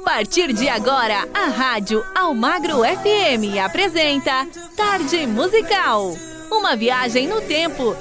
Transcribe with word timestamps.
partir 0.00 0.52
de 0.52 0.68
agora, 0.68 1.28
a 1.34 1.46
Rádio 1.46 2.04
Almagro 2.14 2.78
FM 2.78 3.58
apresenta 3.62 4.46
Tarde 4.76 5.26
Musical. 5.26 6.16
Uma 6.50 6.74
viagem 6.74 7.28
no 7.28 7.40
tempo. 7.42 7.96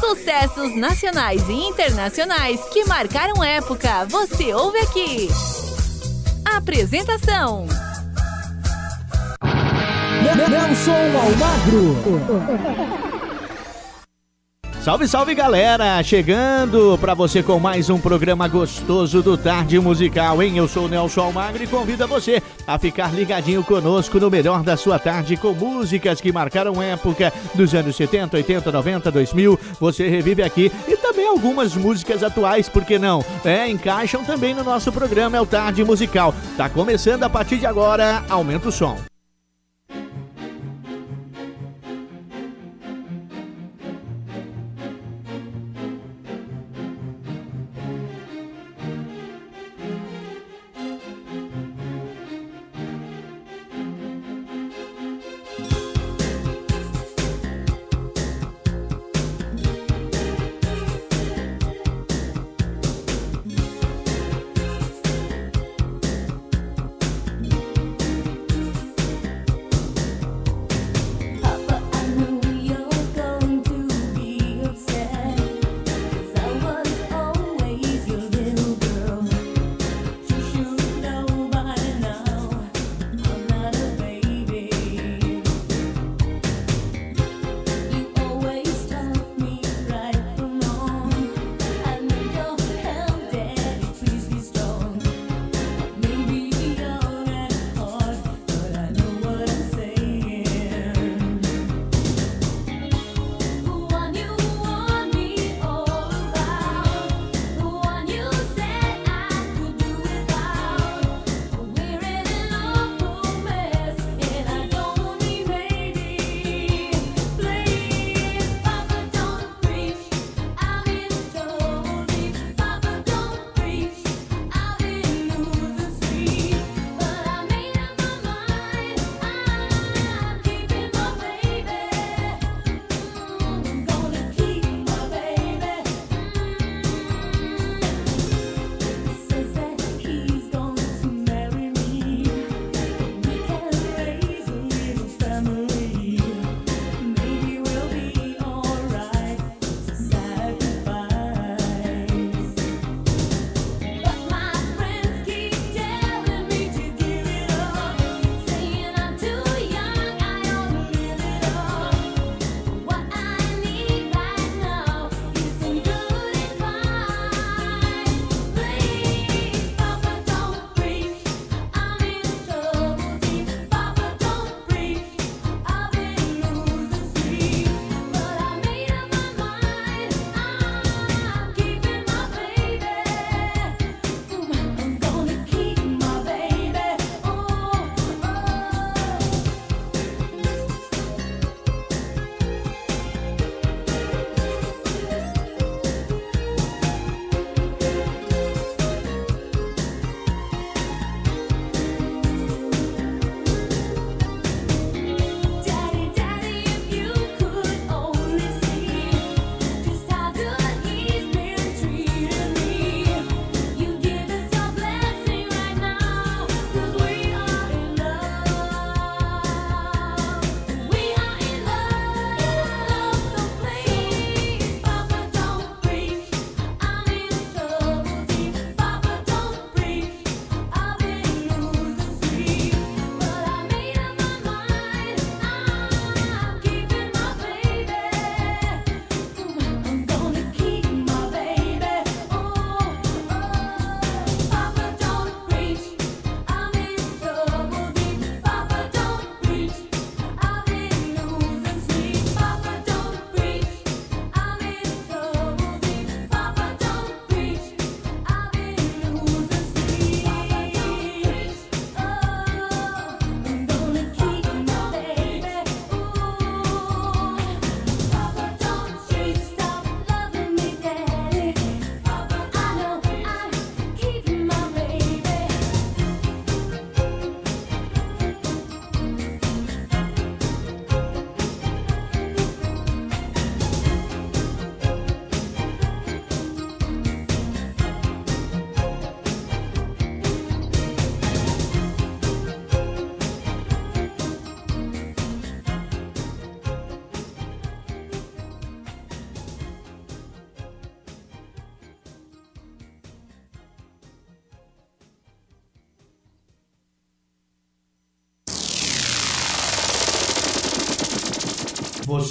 Sucessos 0.00 0.76
nacionais 0.76 1.48
e 1.48 1.52
internacionais 1.52 2.60
que 2.72 2.84
marcaram 2.84 3.42
época. 3.42 4.06
Você 4.06 4.54
ouve 4.54 4.78
aqui. 4.78 5.28
Apresentação. 6.44 7.66
Nelson 10.24 10.90
Almagro. 11.18 11.96
Salve, 14.80 15.06
salve 15.06 15.34
galera! 15.34 16.02
Chegando 16.02 16.96
para 16.98 17.12
você 17.12 17.42
com 17.42 17.58
mais 17.58 17.90
um 17.90 17.98
programa 17.98 18.48
gostoso 18.48 19.22
do 19.22 19.36
Tarde 19.36 19.78
Musical, 19.78 20.42
hein? 20.42 20.56
Eu 20.56 20.66
sou 20.66 20.86
o 20.86 20.88
Nelson 20.88 21.20
Almagro 21.20 21.62
e 21.62 21.66
convido 21.66 22.08
você 22.08 22.42
a 22.66 22.78
ficar 22.78 23.12
ligadinho 23.14 23.62
conosco 23.62 24.18
no 24.18 24.30
melhor 24.30 24.62
da 24.62 24.78
sua 24.78 24.98
tarde 24.98 25.36
com 25.36 25.52
músicas 25.52 26.22
que 26.22 26.32
marcaram 26.32 26.82
época 26.82 27.30
dos 27.54 27.74
anos 27.74 27.94
70, 27.94 28.36
80, 28.38 28.72
90, 28.72 29.10
2000. 29.10 29.60
Você 29.78 30.08
revive 30.08 30.42
aqui 30.42 30.72
e 30.88 30.96
também 30.96 31.28
algumas 31.28 31.76
músicas 31.76 32.22
atuais, 32.22 32.66
por 32.68 32.84
que 32.84 32.98
não? 32.98 33.22
É, 33.44 33.68
encaixam 33.68 34.24
também 34.24 34.54
no 34.54 34.64
nosso 34.64 34.90
programa, 34.90 35.36
é 35.36 35.40
o 35.40 35.46
Tarde 35.46 35.84
Musical. 35.84 36.34
Tá 36.56 36.70
começando 36.70 37.24
a 37.24 37.30
partir 37.30 37.58
de 37.58 37.66
agora, 37.66 38.24
aumenta 38.28 38.68
o 38.68 38.72
som. 38.72 38.96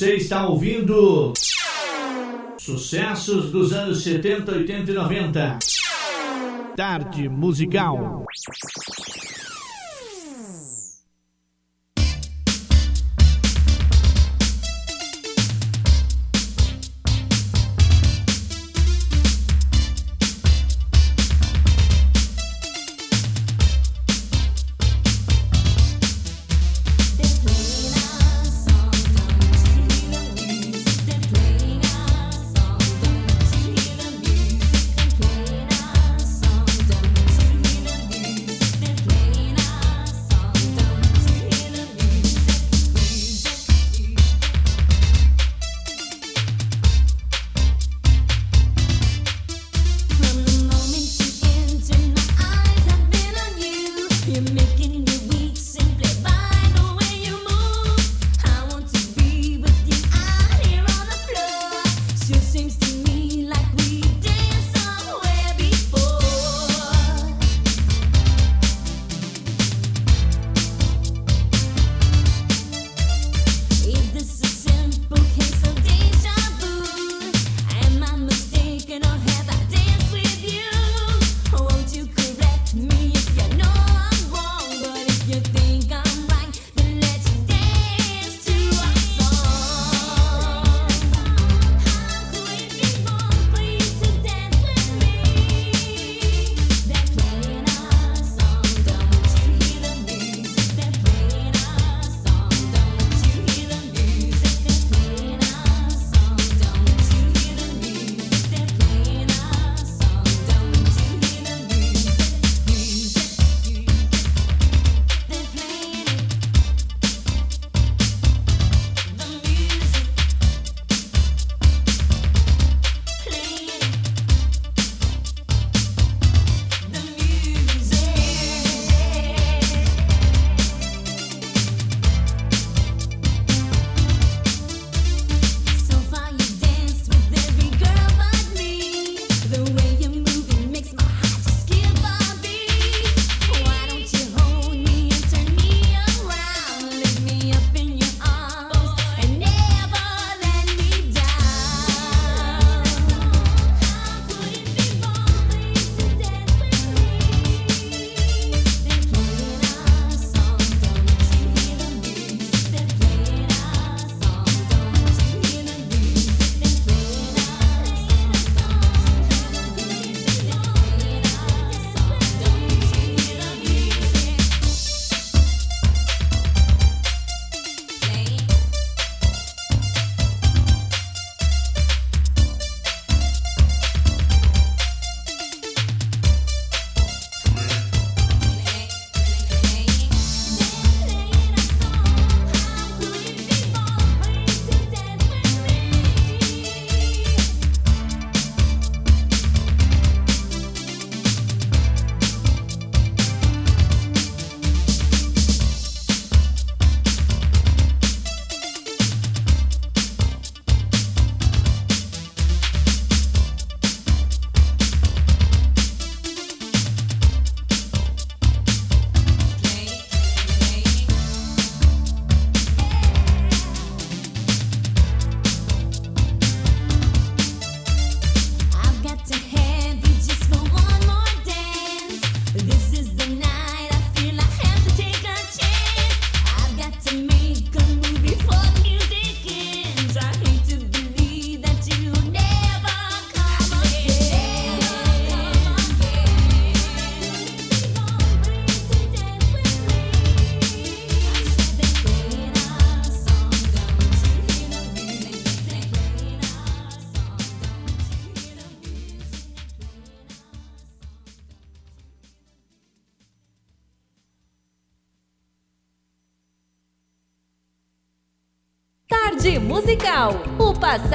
Você 0.04 0.16
está 0.16 0.46
ouvindo 0.46 1.32
sucessos 2.58 3.50
dos 3.52 3.72
anos 3.72 4.04
70, 4.04 4.52
80 4.52 4.92
e 4.92 4.94
90. 4.94 5.60
Tarde 6.76 7.30
musical. 7.30 8.23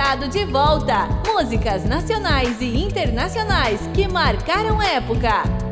Passado 0.09 0.27
de 0.27 0.43
volta. 0.47 1.07
Músicas 1.27 1.85
nacionais 1.85 2.63
e 2.63 2.83
internacionais 2.83 3.79
que 3.93 4.09
marcaram 4.09 4.81
época. 4.83 5.68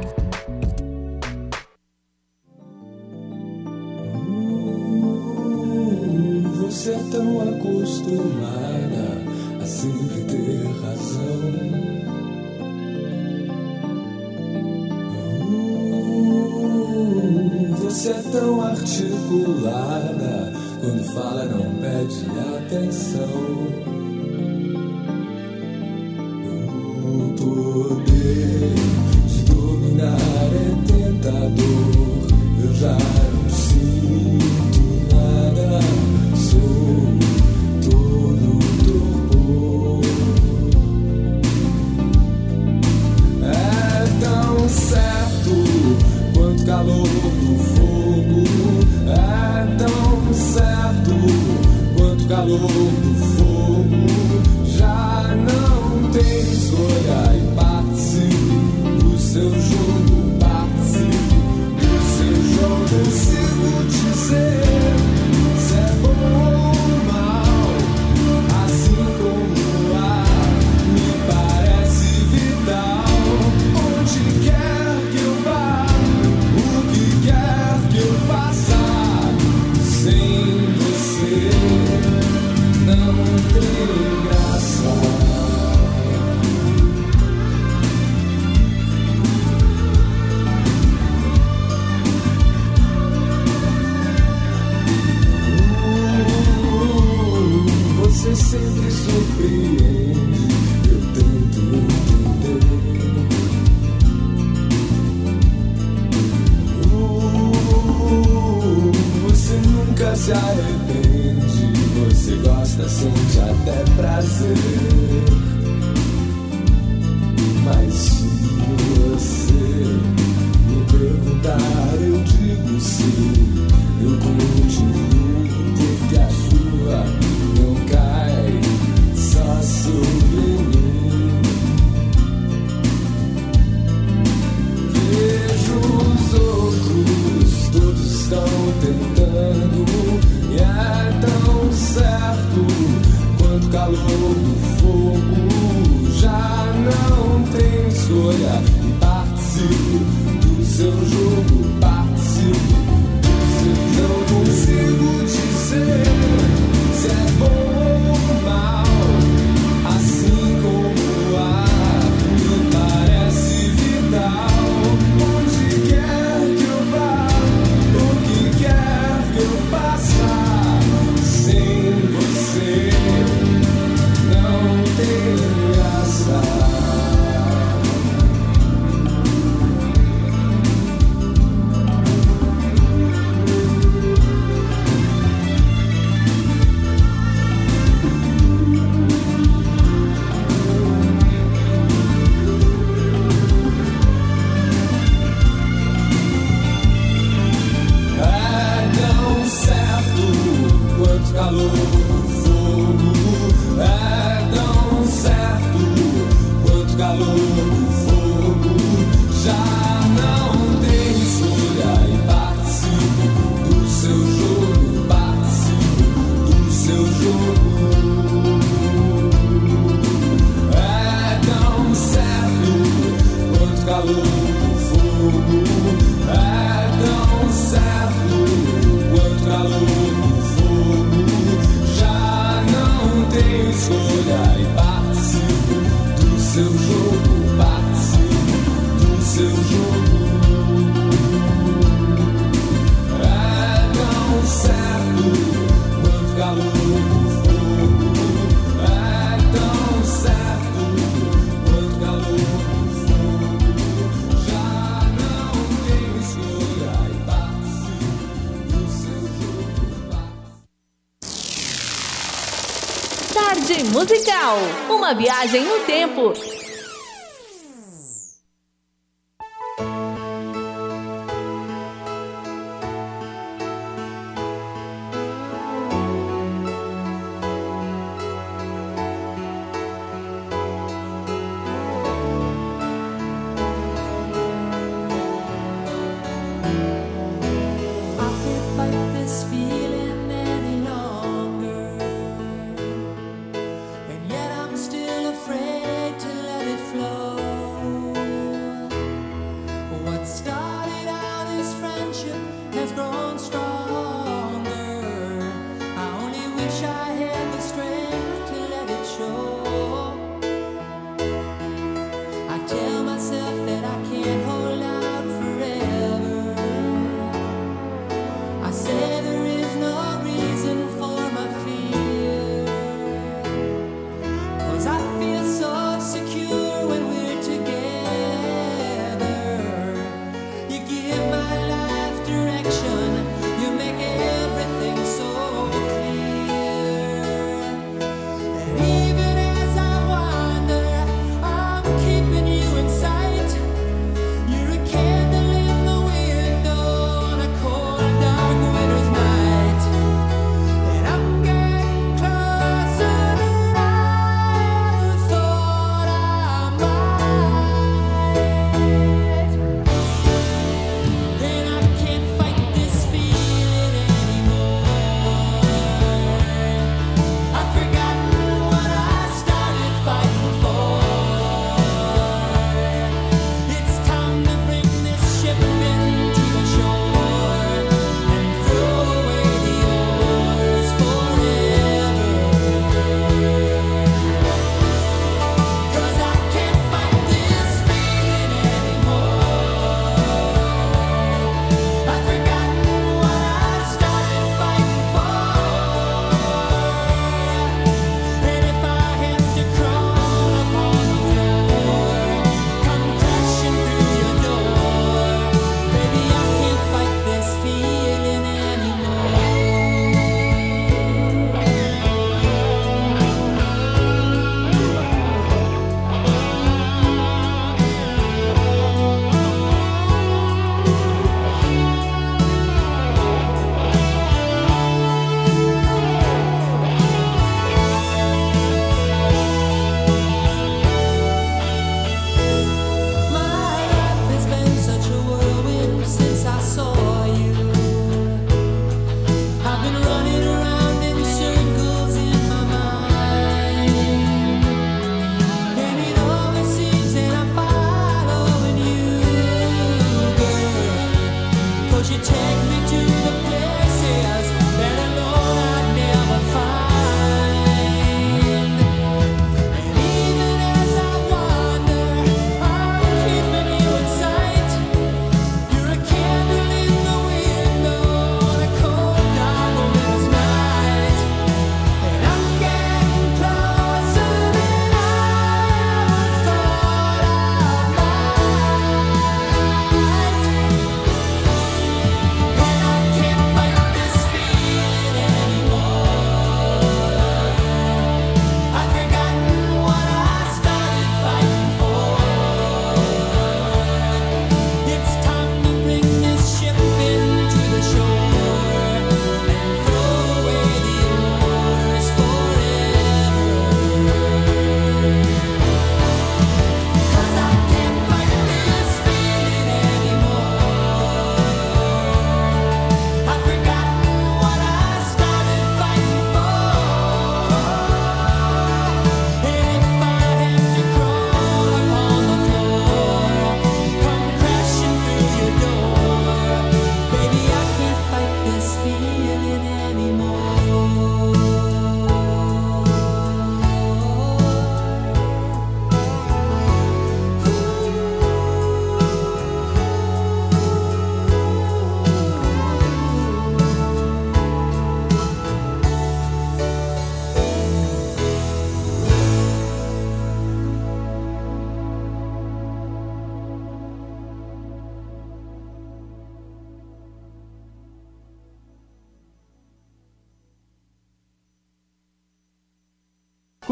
Uma 265.07 265.15
viagem 265.15 265.63
no 265.63 265.79
tempo. 265.85 266.33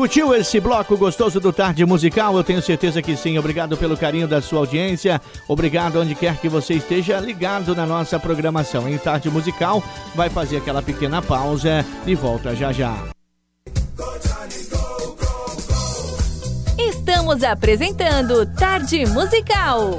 Curtiu 0.05 0.35
esse 0.35 0.61
bloco 0.61 0.99
gostoso 0.99 1.41
do 1.41 1.51
Tarde 1.51 1.83
Musical? 1.87 2.37
Eu 2.37 2.45
tenho 2.45 2.61
certeza 2.61 3.01
que 3.01 3.17
sim. 3.17 3.39
Obrigado 3.39 3.75
pelo 3.75 3.97
carinho 3.97 4.29
da 4.29 4.43
sua 4.43 4.59
audiência. 4.59 5.19
Obrigado 5.49 5.99
onde 5.99 6.15
quer 6.15 6.37
que 6.37 6.47
você 6.47 6.75
esteja 6.75 7.19
ligado 7.19 7.75
na 7.75 7.87
nossa 7.87 8.21
programação. 8.21 8.87
Em 8.87 8.99
Tarde 8.99 9.31
Musical, 9.31 9.83
vai 10.15 10.29
fazer 10.29 10.59
aquela 10.59 10.83
pequena 10.83 11.23
pausa 11.23 11.83
e 12.07 12.15
volta 12.15 12.55
já 12.55 12.71
já. 12.71 12.95
Estamos 16.79 17.43
apresentando 17.43 18.45
Tarde 18.45 19.07
Musical. 19.07 19.99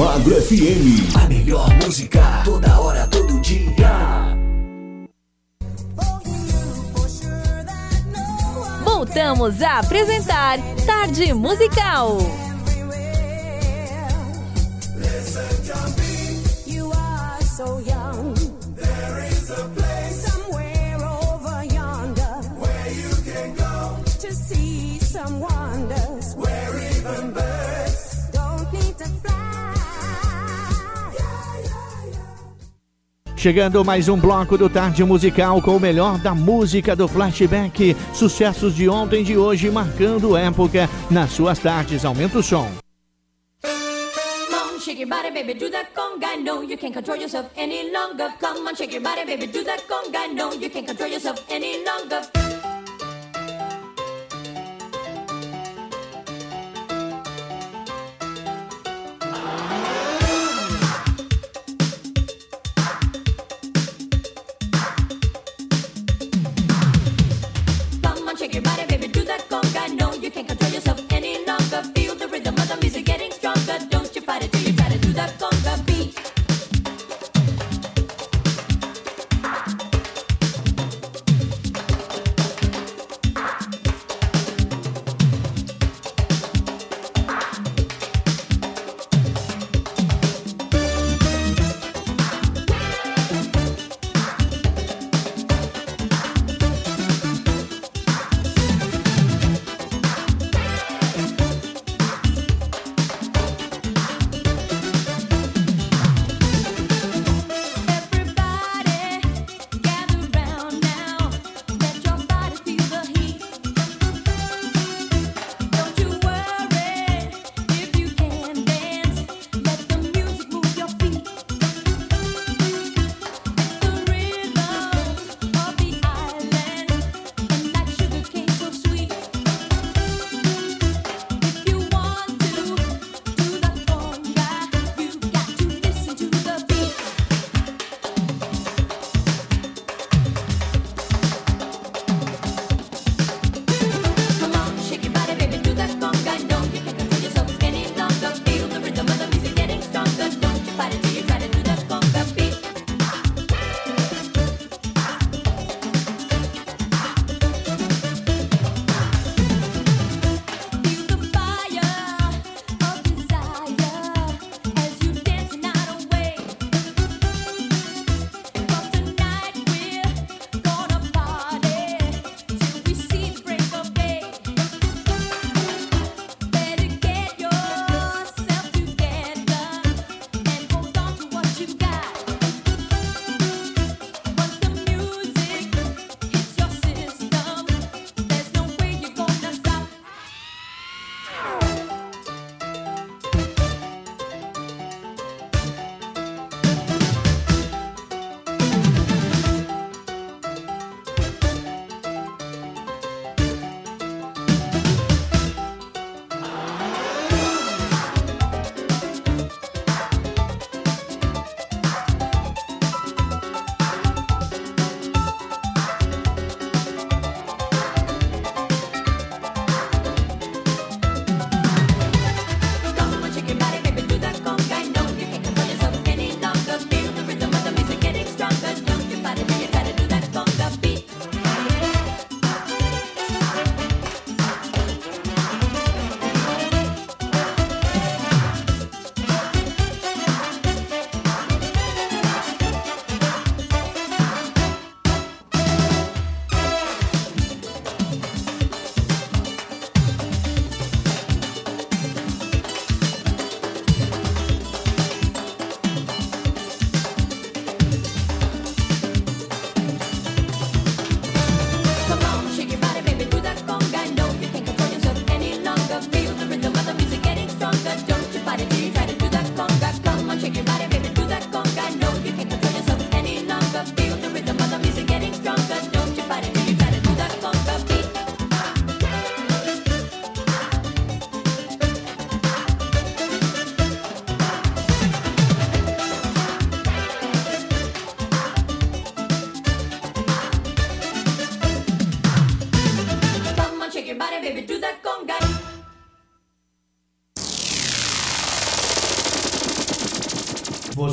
Almagro 0.00 0.34
FM. 0.34 1.14
A 1.14 1.28
melhor 1.28 1.68
música 1.84 2.40
toda 2.42 2.80
hora, 2.80 3.06
todo 3.08 3.38
dia. 3.42 4.34
Voltamos 8.82 9.60
a 9.60 9.80
apresentar 9.80 10.58
Tarde 10.86 11.34
Musical. 11.34 12.16
You 16.66 16.90
are 16.92 17.44
so 17.44 17.80
young. 17.80 17.99
Chegando 33.40 33.82
mais 33.82 34.06
um 34.06 34.18
bloco 34.18 34.58
do 34.58 34.68
Tarde 34.68 35.02
Musical 35.02 35.62
com 35.62 35.74
o 35.74 35.80
melhor 35.80 36.18
da 36.18 36.34
música 36.34 36.94
do 36.94 37.08
flashback. 37.08 37.96
Sucessos 38.12 38.74
de 38.74 38.86
ontem 38.86 39.22
e 39.22 39.24
de 39.24 39.38
hoje 39.38 39.70
marcando 39.70 40.36
época 40.36 40.86
nas 41.10 41.30
suas 41.32 41.58
tardes. 41.58 42.04
Aumenta 42.04 42.38
o 42.38 42.42
som. 42.42 42.70
Shake 44.84 45.00
your 45.00 45.08
body, 45.08 45.30
baby, 45.30 45.54
do 45.54 45.70
that 45.70 45.88
conga. 45.94 46.36
No, 46.36 46.62
you 46.62 46.76
can't 46.76 46.92
control 46.92 47.16
yourself 47.16 47.48
any 47.56 47.90
longer. 47.90 48.30
Come 48.38 48.66
on, 48.68 48.74
shake 48.74 48.92
your 48.92 49.02
body, 49.02 49.24
baby, 49.24 49.46
do 49.46 49.64
that 49.64 49.86
conga. 49.88 50.28
No, 50.34 50.52
you 50.52 50.68
can't 50.68 50.86
control 50.86 51.08
yourself 51.08 51.42
any 51.48 51.82
longer. 51.82 52.49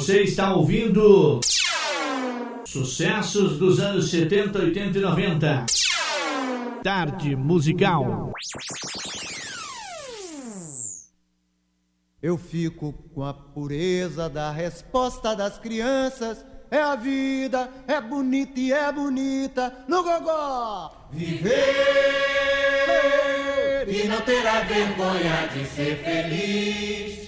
Você 0.08 0.24
está 0.24 0.56
ouvindo 0.56 1.42
sucessos 2.64 3.60
dos 3.60 3.78
anos 3.82 4.10
70, 4.10 4.58
80 4.58 4.98
e 4.98 5.02
90. 5.02 5.66
Tarde 6.82 7.36
musical. 7.36 8.32
Eu 12.22 12.38
fico 12.38 12.94
com 13.14 13.22
a 13.22 13.34
pureza 13.34 14.30
da 14.30 14.50
resposta 14.50 15.36
das 15.36 15.60
crianças. 15.60 16.46
É 16.72 16.80
a 16.80 16.96
vida, 16.96 17.70
é 17.86 18.00
bonita 18.00 18.58
e 18.62 18.72
é 18.72 18.90
bonita 18.90 19.74
no 19.90 20.04
gogó. 20.04 21.10
Viver 21.12 21.52
e 23.90 24.08
não 24.08 24.22
terá 24.22 24.62
vergonha 24.62 25.50
de 25.54 25.66
ser 25.66 25.98
feliz 26.02 27.28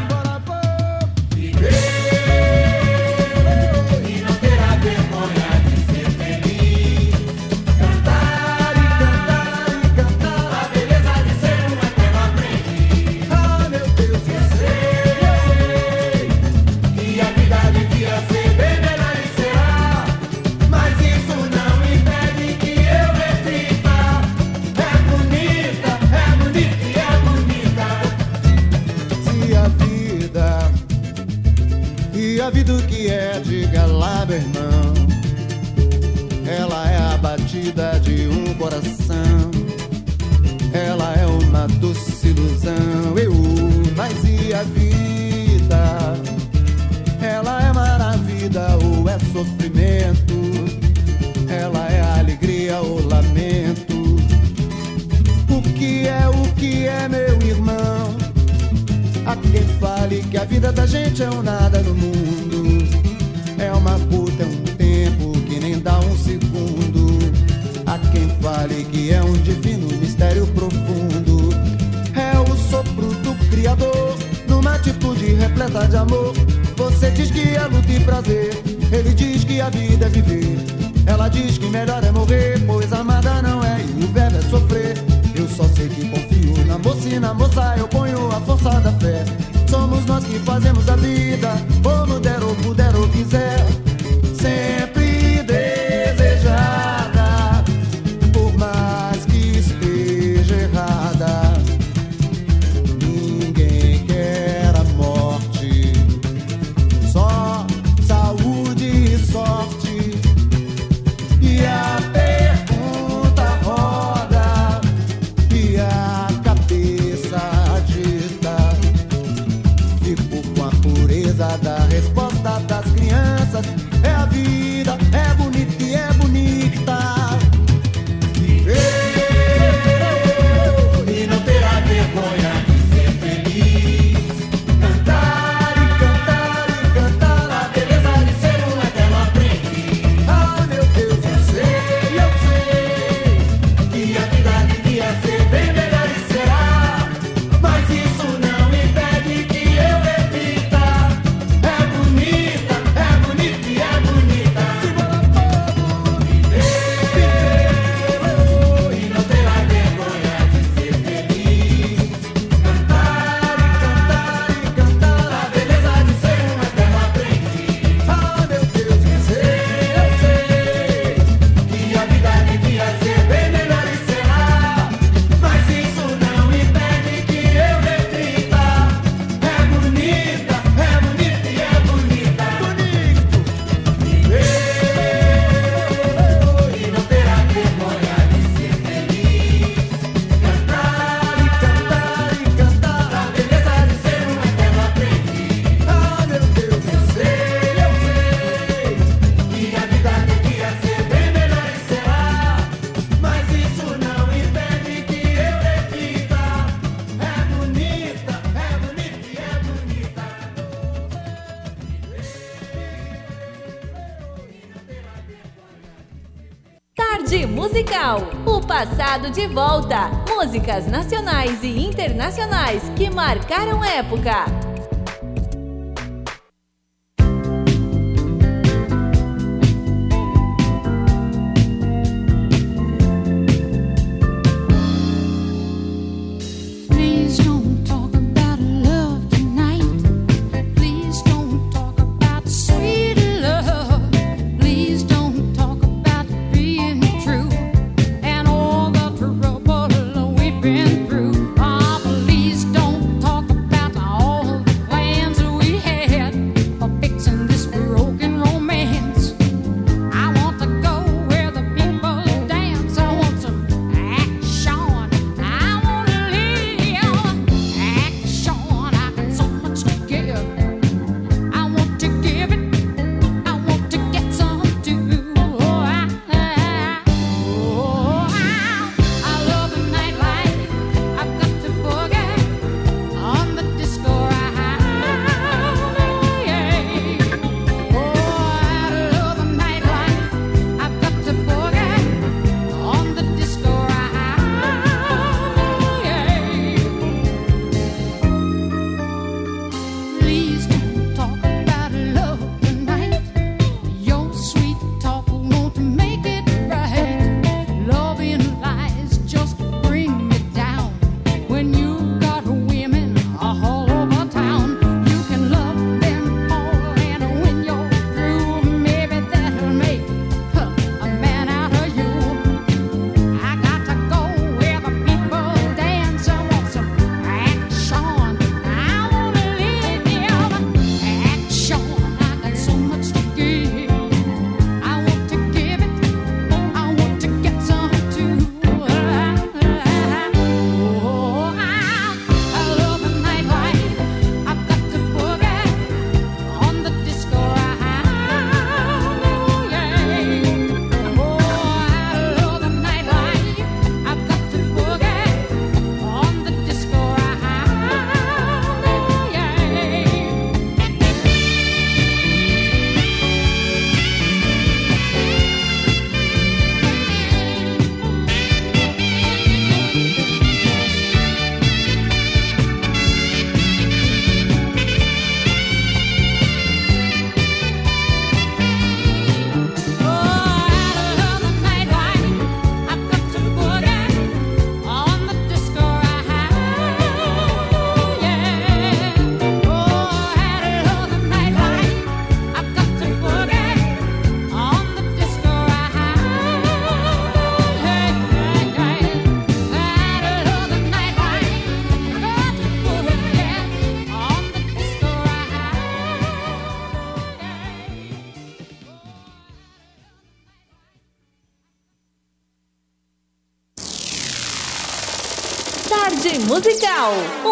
passado 218.81 219.29
de 219.29 219.45
volta. 219.45 220.09
Músicas 220.27 220.87
nacionais 220.87 221.61
e 221.61 221.85
internacionais 221.85 222.81
que 222.95 223.11
marcaram 223.11 223.85
época. 223.85 224.70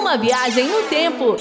Uma 0.09 0.17
viagem 0.17 0.67
no 0.67 0.81
tempo. 0.89 1.35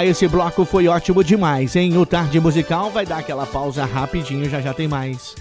Ah, 0.00 0.06
esse 0.06 0.26
bloco 0.26 0.64
foi 0.64 0.88
ótimo 0.88 1.22
demais, 1.22 1.76
hein? 1.76 1.94
O 1.98 2.06
Tarde 2.06 2.40
Musical 2.40 2.90
vai 2.90 3.04
dar 3.04 3.18
aquela 3.18 3.44
pausa 3.44 3.84
rapidinho, 3.84 4.48
já 4.48 4.58
já 4.58 4.72
tem 4.72 4.88
mais. 4.88 5.34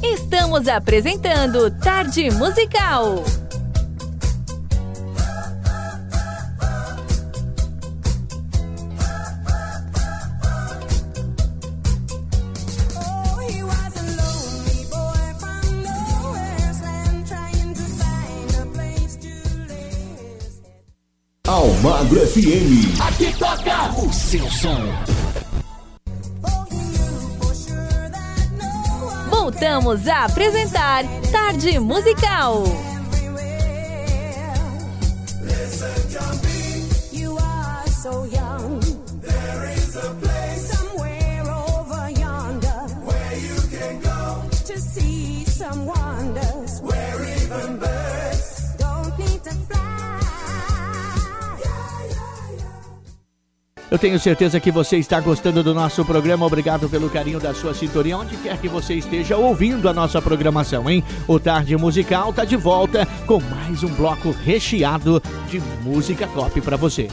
Estamos 0.00 0.68
apresentando 0.68 1.72
Tarde 1.80 2.30
Musical. 2.30 3.24
Voltamos 29.84 30.08
a 30.08 30.24
apresentar 30.24 31.04
Tarde 31.30 31.78
Musical. 31.78 32.93
Eu 53.90 53.98
tenho 53.98 54.18
certeza 54.18 54.58
que 54.58 54.72
você 54.72 54.96
está 54.96 55.20
gostando 55.20 55.62
do 55.62 55.74
nosso 55.74 56.04
programa. 56.04 56.46
Obrigado 56.46 56.88
pelo 56.88 57.10
carinho 57.10 57.38
da 57.38 57.54
sua 57.54 57.74
sintonia, 57.74 58.16
onde 58.18 58.36
quer 58.38 58.58
que 58.58 58.68
você 58.68 58.94
esteja 58.94 59.36
ouvindo 59.36 59.88
a 59.88 59.92
nossa 59.92 60.20
programação, 60.20 60.88
hein? 60.88 61.04
O 61.28 61.38
Tarde 61.38 61.76
Musical 61.76 62.30
está 62.30 62.44
de 62.44 62.56
volta 62.56 63.06
com 63.26 63.40
mais 63.40 63.82
um 63.84 63.94
bloco 63.94 64.30
recheado 64.30 65.22
de 65.48 65.60
música 65.82 66.26
top 66.26 66.60
para 66.60 66.76
você. 66.76 67.08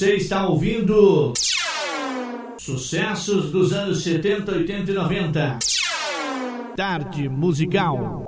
Você 0.00 0.14
está 0.14 0.48
ouvindo 0.48 1.34
sucessos 2.56 3.52
dos 3.52 3.70
anos 3.70 4.02
70, 4.02 4.50
80 4.50 4.90
e 4.90 4.94
90. 4.94 5.58
Tarde 6.74 7.28
musical. 7.28 8.24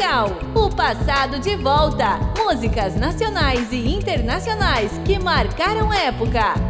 Musical. 0.00 0.30
O 0.54 0.70
passado 0.74 1.38
de 1.38 1.56
volta. 1.56 2.18
Músicas 2.38 2.96
nacionais 2.96 3.70
e 3.70 3.94
internacionais 3.94 4.90
que 5.04 5.18
marcaram 5.18 5.92
época. 5.92 6.69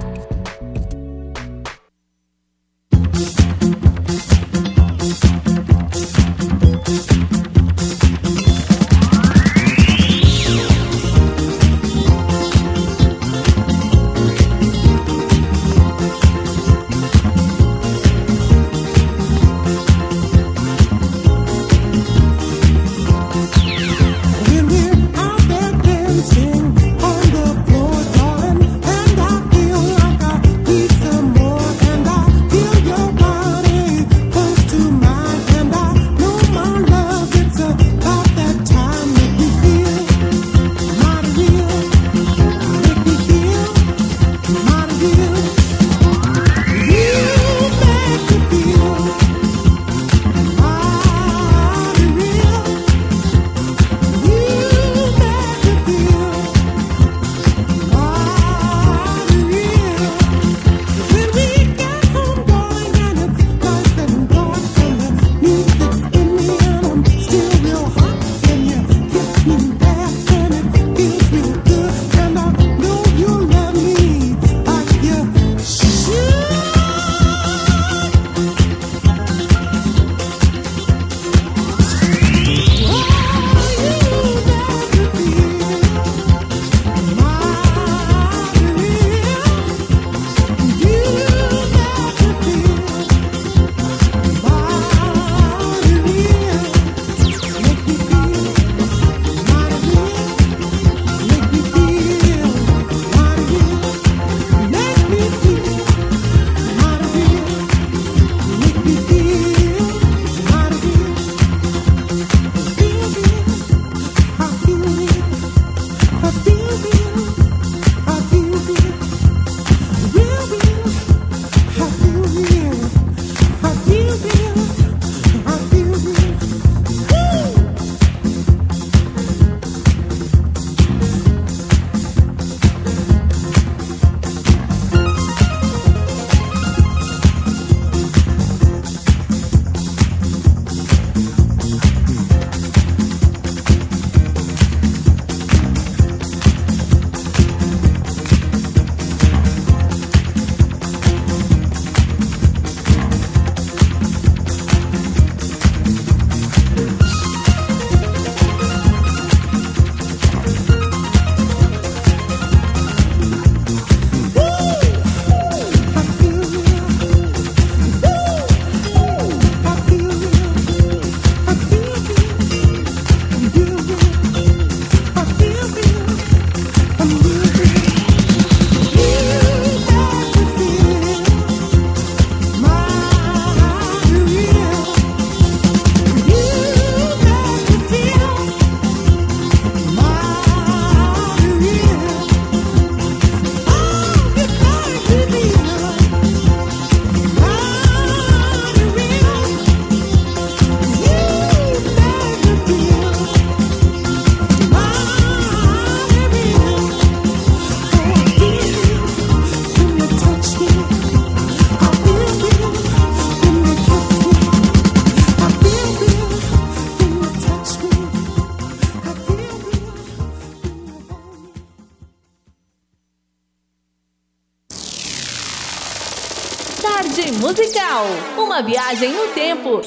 Uma 228.61 228.69
viagem 228.69 229.11
no 229.11 229.29
tempo. 229.29 229.81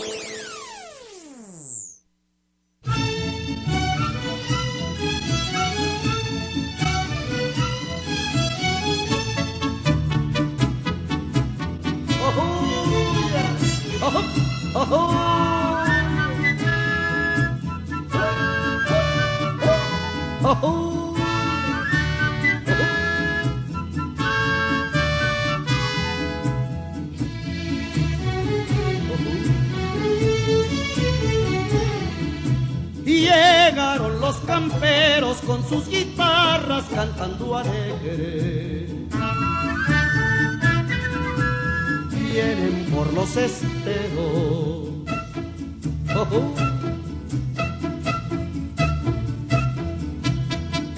Vienen 42.12 42.86
por 42.94 43.14
los 43.14 43.38
esteros. 43.38 44.90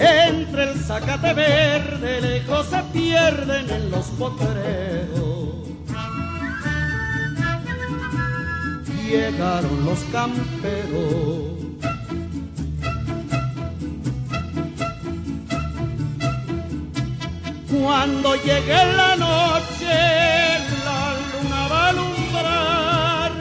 Entre 0.00 0.72
el 0.72 0.78
zacate 0.80 1.32
verde 1.34 2.20
lejos 2.20 2.66
se 2.66 2.82
pierden 2.92 3.70
en 3.70 3.90
los 3.92 4.06
potreros. 4.06 5.68
Llegaron 9.08 9.84
los 9.84 10.00
camperos 10.10 11.55
Cuando 17.82 18.34
llegue 18.36 18.80
la 18.96 19.16
noche, 19.16 19.96
la 20.84 21.02
luna 21.32 21.68
va 21.70 21.78
a 21.84 21.88
alumbrar 21.90 23.32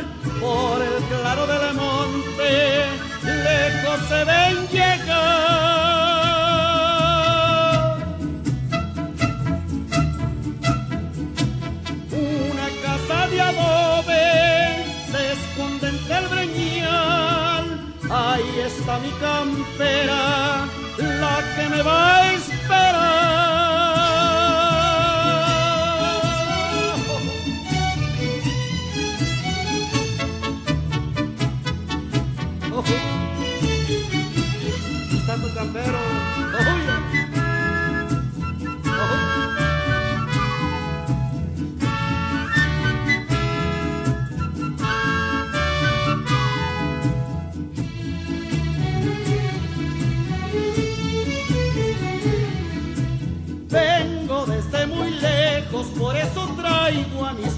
por 0.42 0.82
el 0.82 1.04
claro 1.04 1.48
del 1.48 1.74
monte, 1.74 2.86
lejos 3.24 4.00
se 4.10 4.24
ven 4.26 4.68
llegar. 4.68 5.16
Una 12.12 12.68
casa 12.84 13.28
de 13.28 13.42
adobe 13.42 14.26
se 15.12 15.22
esconde 15.34 15.88
entre 15.90 16.18
el 16.18 16.28
breñal. 16.28 17.64
Ahí 18.12 18.60
está 18.66 19.00
mi 19.00 19.12
campera, 19.12 20.68
la 20.98 21.38
que 21.56 21.70
me 21.70 21.82
va 21.82 22.15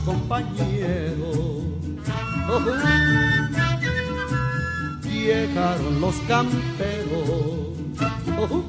compañeros. 0.08 1.38
Oh, 2.50 2.62
Llegaron 5.04 6.00
los 6.00 6.16
camperos. 6.30 7.30
Oh, 8.40 8.64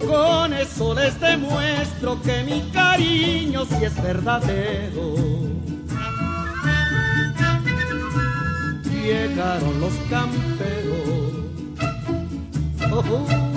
Con 0.06 0.52
eso 0.52 0.94
les 0.94 1.18
demuestro 1.18 2.20
que 2.20 2.42
mi 2.42 2.60
cariño 2.70 3.64
sí 3.64 3.82
es 3.82 4.02
verdadero. 4.02 5.14
Llegaron 8.92 9.80
los 9.80 9.94
camperos. 10.10 11.08
Oh, 12.92 13.46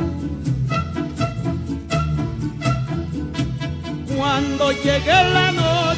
Cuando 4.23 4.71
llegue 4.71 5.21
la 5.33 5.51
noche, 5.51 5.92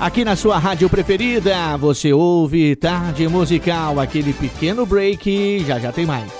Aqui 0.00 0.24
na 0.24 0.34
sua 0.34 0.58
rádio 0.58 0.88
preferida, 0.88 1.76
você 1.76 2.10
ouve 2.10 2.74
Tarde 2.74 3.28
Musical, 3.28 4.00
aquele 4.00 4.32
pequeno 4.32 4.86
break, 4.86 5.62
já 5.66 5.78
já 5.78 5.92
tem 5.92 6.06
mais. 6.06 6.32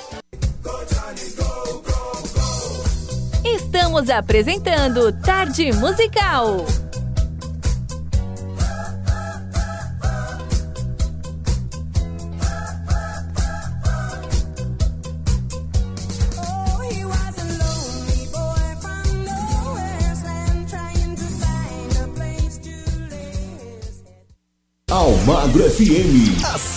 Estamos 3.44 4.08
apresentando 4.08 5.12
Tarde 5.12 5.72
Musical. 5.74 6.64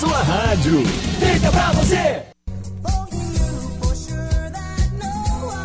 Sua 0.04 0.22
rádio. 0.22 0.84
Fica 0.86 1.50
pra 1.50 1.72
você. 1.72 2.24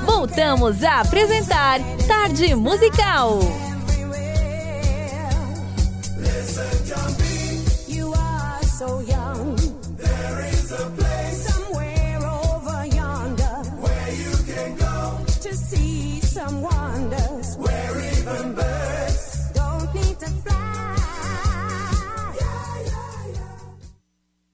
Voltamos 0.07 0.85
a 0.85 1.01
apresentar 1.01 1.81
Tarde 2.07 2.55
Musical. 2.55 3.41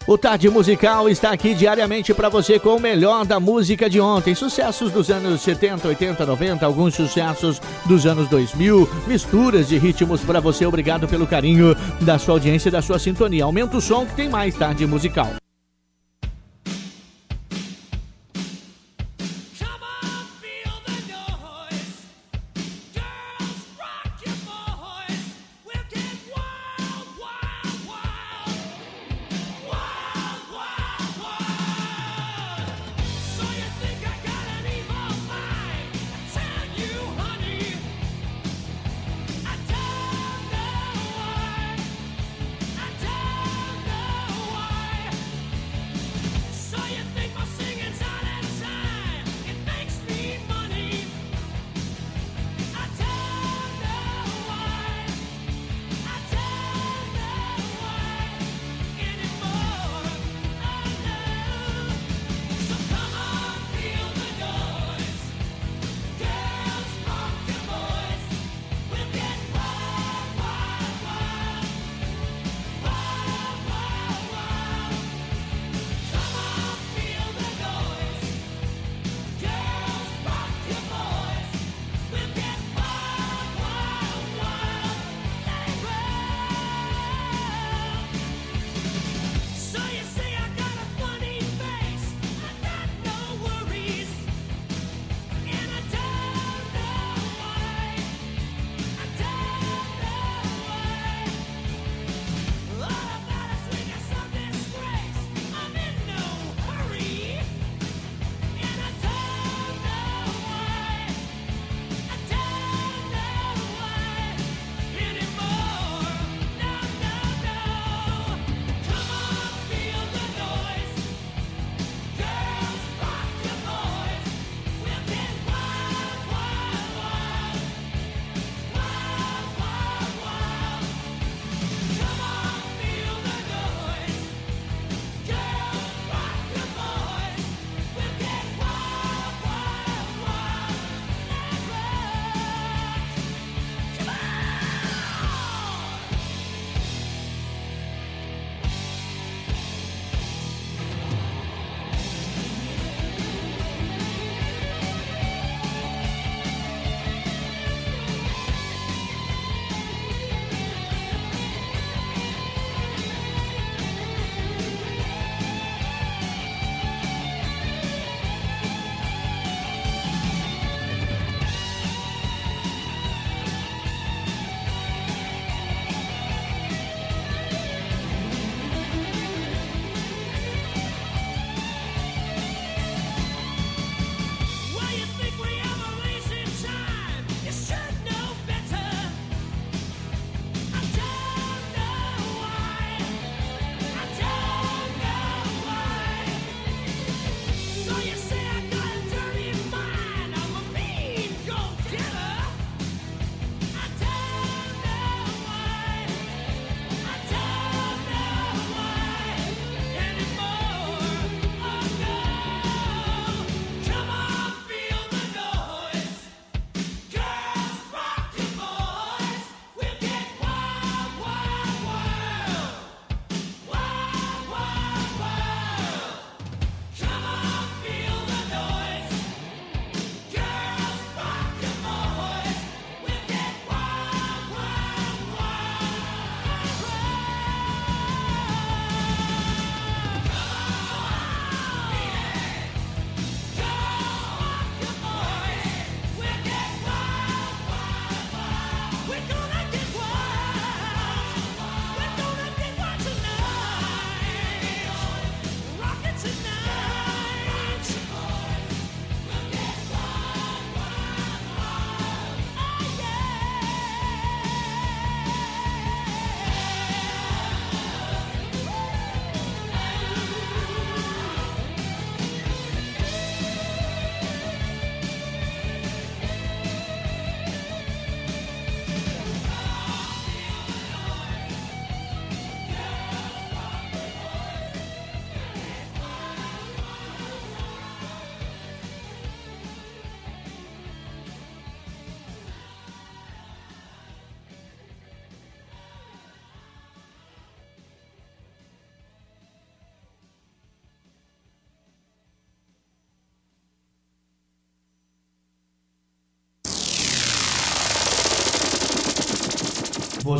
O 0.06 0.18
Tarde 0.18 0.50
Musical 0.50 1.08
está 1.08 1.30
aqui 1.30 1.54
diariamente 1.54 2.12
para 2.12 2.28
você 2.28 2.58
com 2.58 2.76
o 2.76 2.80
melhor 2.80 3.24
da 3.24 3.40
música 3.40 3.88
de 3.88 3.98
ontem. 3.98 4.34
Sucessos 4.34 4.92
dos 4.92 5.10
anos 5.10 5.40
70, 5.40 5.88
80, 5.88 6.26
90, 6.26 6.66
alguns 6.66 6.94
sucessos 6.94 7.58
dos 7.86 8.04
anos 8.04 8.28
2000, 8.28 8.86
misturas 9.06 9.68
de 9.68 9.78
ritmos 9.78 10.20
para 10.20 10.40
você. 10.40 10.66
Obrigado 10.66 11.08
pelo 11.08 11.26
carinho 11.26 11.74
da 12.02 12.18
sua 12.18 12.34
audiência 12.34 12.68
e 12.68 12.72
da 12.72 12.82
sua 12.82 12.98
sintonia. 12.98 13.44
Aumenta 13.44 13.78
o 13.78 13.80
som 13.80 14.04
que 14.04 14.14
tem 14.14 14.28
mais 14.28 14.54
Tarde 14.54 14.86
Musical. 14.86 15.36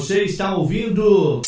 Você 0.04 0.24
está 0.24 0.54
ouvindo 0.54 1.40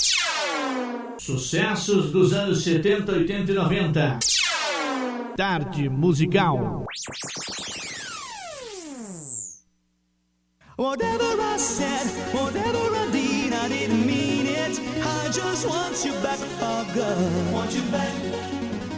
sucessos 1.18 2.10
dos 2.10 2.32
anos 2.32 2.64
70, 2.64 3.12
80 3.12 3.52
e 3.52 3.54
90. 3.54 4.18
Tarde 5.36 5.90
musical. 5.90 6.86
Whatever 10.78 11.38
I 11.38 11.58
said, 11.58 12.06
whatever 12.32 12.96
I 12.96 13.10
did, 13.12 13.52
I 13.52 13.68
didn't 13.68 14.06
mean 14.06 14.46
it. 14.46 14.80
I 15.04 15.28
just 15.30 15.66
want 15.66 16.02
you 16.02 16.14
back 16.22 16.38
oh 16.40 16.46
for 16.56 16.94
good. 16.94 17.52
Want 17.52 17.74
you 17.74 17.82
back, 17.90 18.14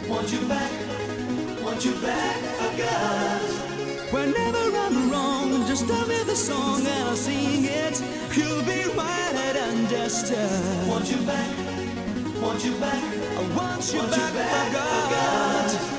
want 0.07 0.31
you 0.31 0.39
back, 0.47 0.71
want 1.61 1.83
you 1.83 1.95
back 1.95 2.37
oh 2.43 2.63
for 2.63 2.77
good. 2.77 3.69
Whenever 4.13 4.77
I'm 4.77 4.98
Just 5.79 5.91
tell 5.91 6.07
me 6.07 6.23
the 6.23 6.35
song 6.35 6.79
and 6.85 7.07
I'll 7.07 7.15
sing 7.15 7.63
it. 7.63 8.03
You'll 8.35 8.63
be 8.63 8.83
right 8.97 9.33
and 9.33 9.57
understand. 9.57 10.83
Uh, 10.83 10.91
want 10.91 11.09
you 11.09 11.25
back, 11.25 11.47
want 12.41 12.65
you 12.65 12.73
back. 12.81 13.01
I 13.01 13.55
want 13.55 13.93
you 13.93 13.99
want 13.99 14.11
back, 14.11 14.33
you 14.33 14.39
back, 14.39 14.73
God. 14.73 15.71
God. 15.71 15.98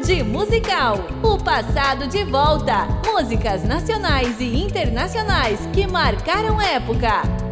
Tarde 0.00 0.22
Musical. 0.22 0.98
O 1.22 1.36
passado 1.36 2.06
de 2.06 2.24
volta. 2.24 2.86
Músicas 3.04 3.62
nacionais 3.64 4.40
e 4.40 4.56
internacionais 4.56 5.60
que 5.74 5.86
marcaram 5.86 6.58
época. 6.58 7.49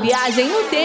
viagem 0.00 0.46
inteira. 0.48 0.79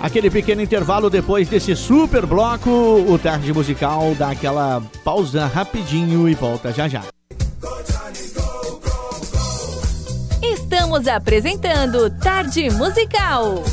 Aquele 0.00 0.30
pequeno 0.30 0.62
intervalo 0.62 1.10
depois 1.10 1.48
desse 1.48 1.74
super 1.74 2.24
bloco, 2.24 2.70
o 2.70 3.18
tarde 3.18 3.52
musical 3.52 4.14
dá 4.16 4.30
aquela 4.30 4.80
pausa 5.02 5.46
rapidinho 5.46 6.28
e 6.28 6.34
volta 6.34 6.72
já 6.72 6.86
já. 6.86 7.02
Estamos 10.40 11.08
apresentando 11.08 12.10
Tarde 12.10 12.70
Musical. 12.70 13.64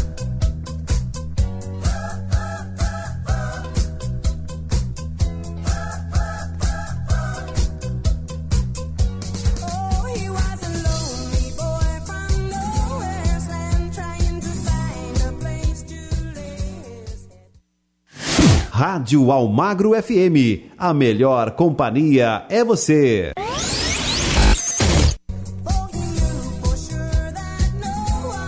Rádio 18.76 19.32
Almagro 19.32 19.92
FM. 19.94 20.70
A 20.78 20.94
melhor 20.94 21.52
companhia 21.52 22.46
é 22.50 22.62
você. 22.62 23.32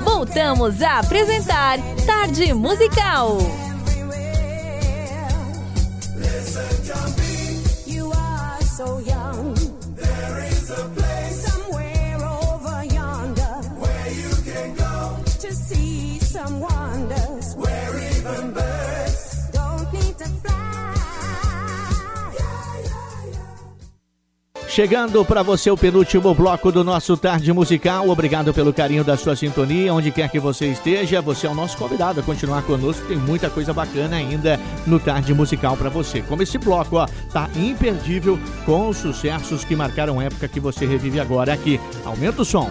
Voltamos 0.04 0.82
a 0.82 1.00
apresentar 1.00 1.80
Tarde 2.06 2.54
Musical. 2.54 3.38
Chegando 24.78 25.26
para 25.26 25.42
você 25.42 25.72
o 25.72 25.76
penúltimo 25.76 26.36
bloco 26.36 26.72
do 26.72 26.84
nosso 26.84 27.18
Tarde 27.18 27.52
Musical. 27.52 28.08
Obrigado 28.10 28.54
pelo 28.54 28.72
carinho 28.72 29.04
da 29.04 29.18
sua 29.18 29.36
sintonia. 29.36 29.92
Onde 29.92 30.12
quer 30.12 30.30
que 30.30 30.40
você 30.40 30.68
esteja, 30.68 31.20
você 31.20 31.48
é 31.48 31.50
o 31.50 31.56
nosso 31.56 31.76
convidado 31.76 32.20
a 32.20 32.24
continuar 32.24 32.62
conosco. 32.62 33.08
Tem 33.08 33.18
muita 33.18 33.50
coisa 33.50 33.74
bacana 33.74 34.18
ainda 34.18 34.60
no 34.86 35.00
Tarde 35.00 35.34
Musical 35.34 35.76
para 35.76 35.90
você. 35.90 36.22
Como 36.22 36.44
esse 36.44 36.60
bloco, 36.60 36.98
ó, 36.98 37.08
tá 37.34 37.50
imperdível 37.56 38.38
com 38.68 38.90
os 38.90 38.98
sucessos 38.98 39.66
que 39.66 39.76
marcaram 39.76 40.22
época 40.22 40.48
que 40.48 40.60
você 40.60 40.86
revive 40.86 41.20
agora 41.20 41.54
aqui. 41.54 41.82
Aumenta 42.06 42.44
o 42.44 42.46
som. 42.46 42.70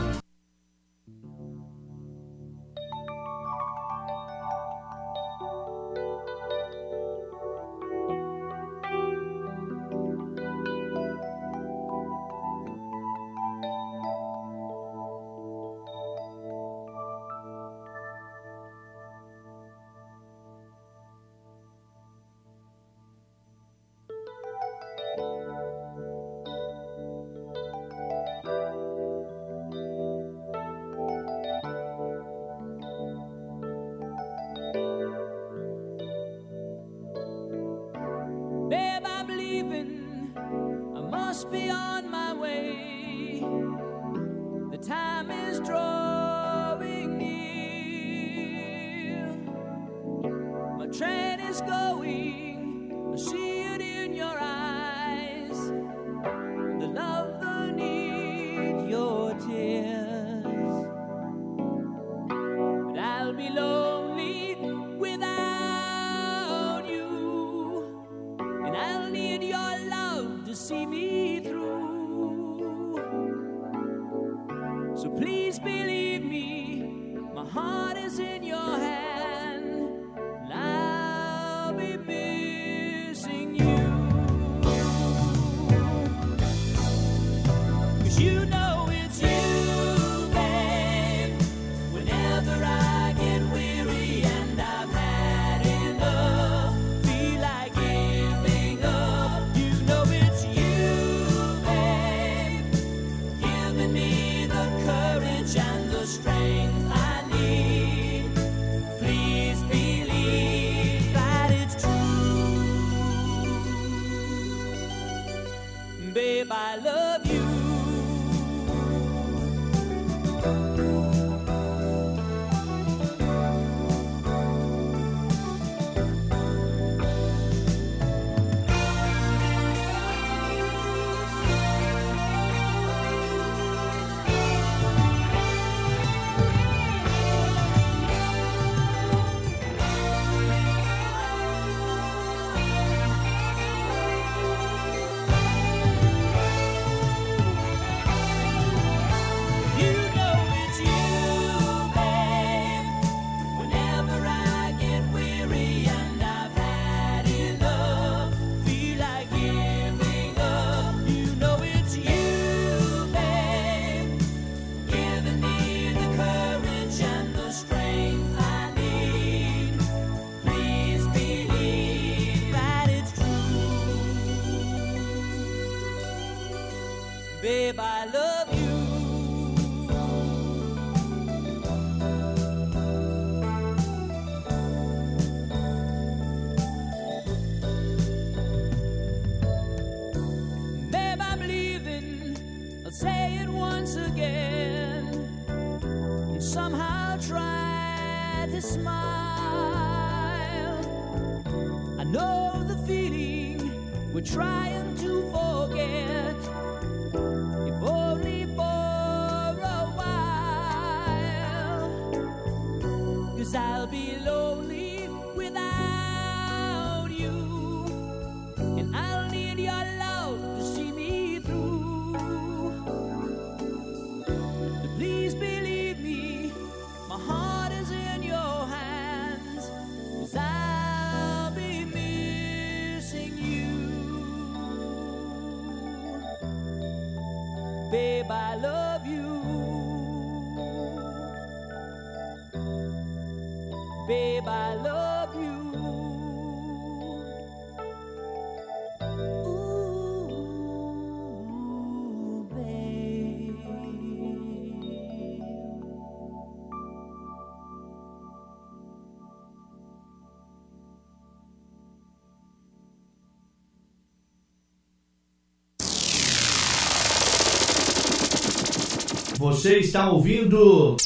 Você 269.67 269.81
está 269.81 270.09
ouvindo 270.09 270.97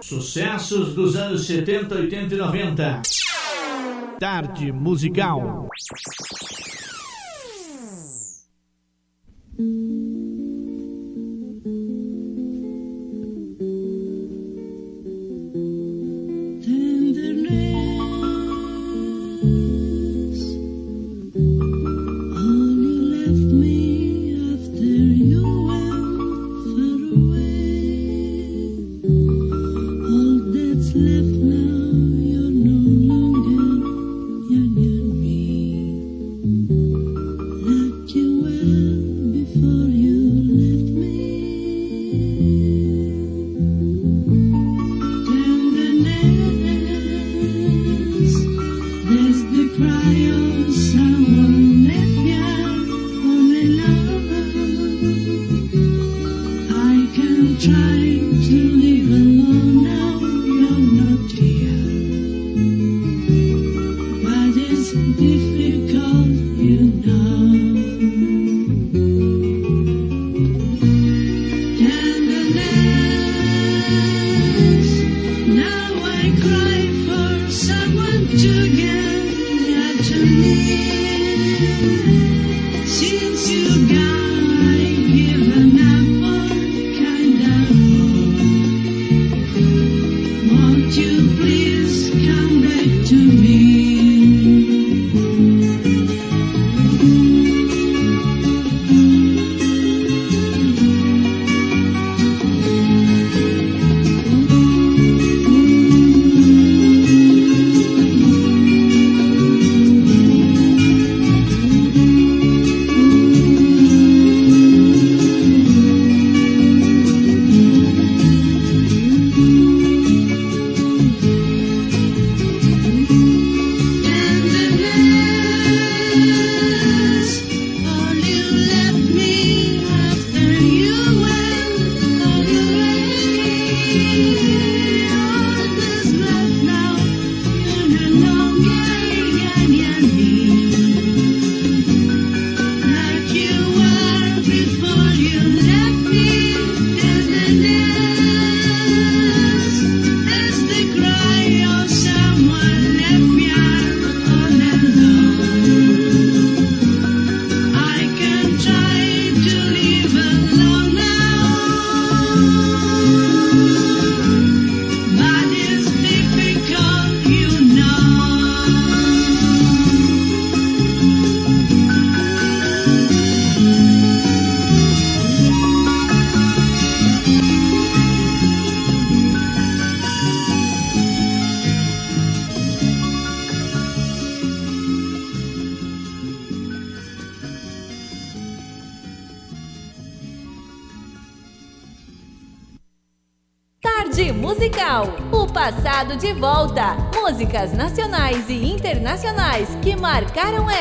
sucessos 0.00 0.96
dos 0.96 1.14
anos 1.14 1.46
70, 1.46 1.94
80 1.94 2.34
e 2.34 2.38
90. 2.38 3.02
Tarde 4.18 4.72
musical. 4.72 5.68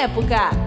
época. 0.06 0.65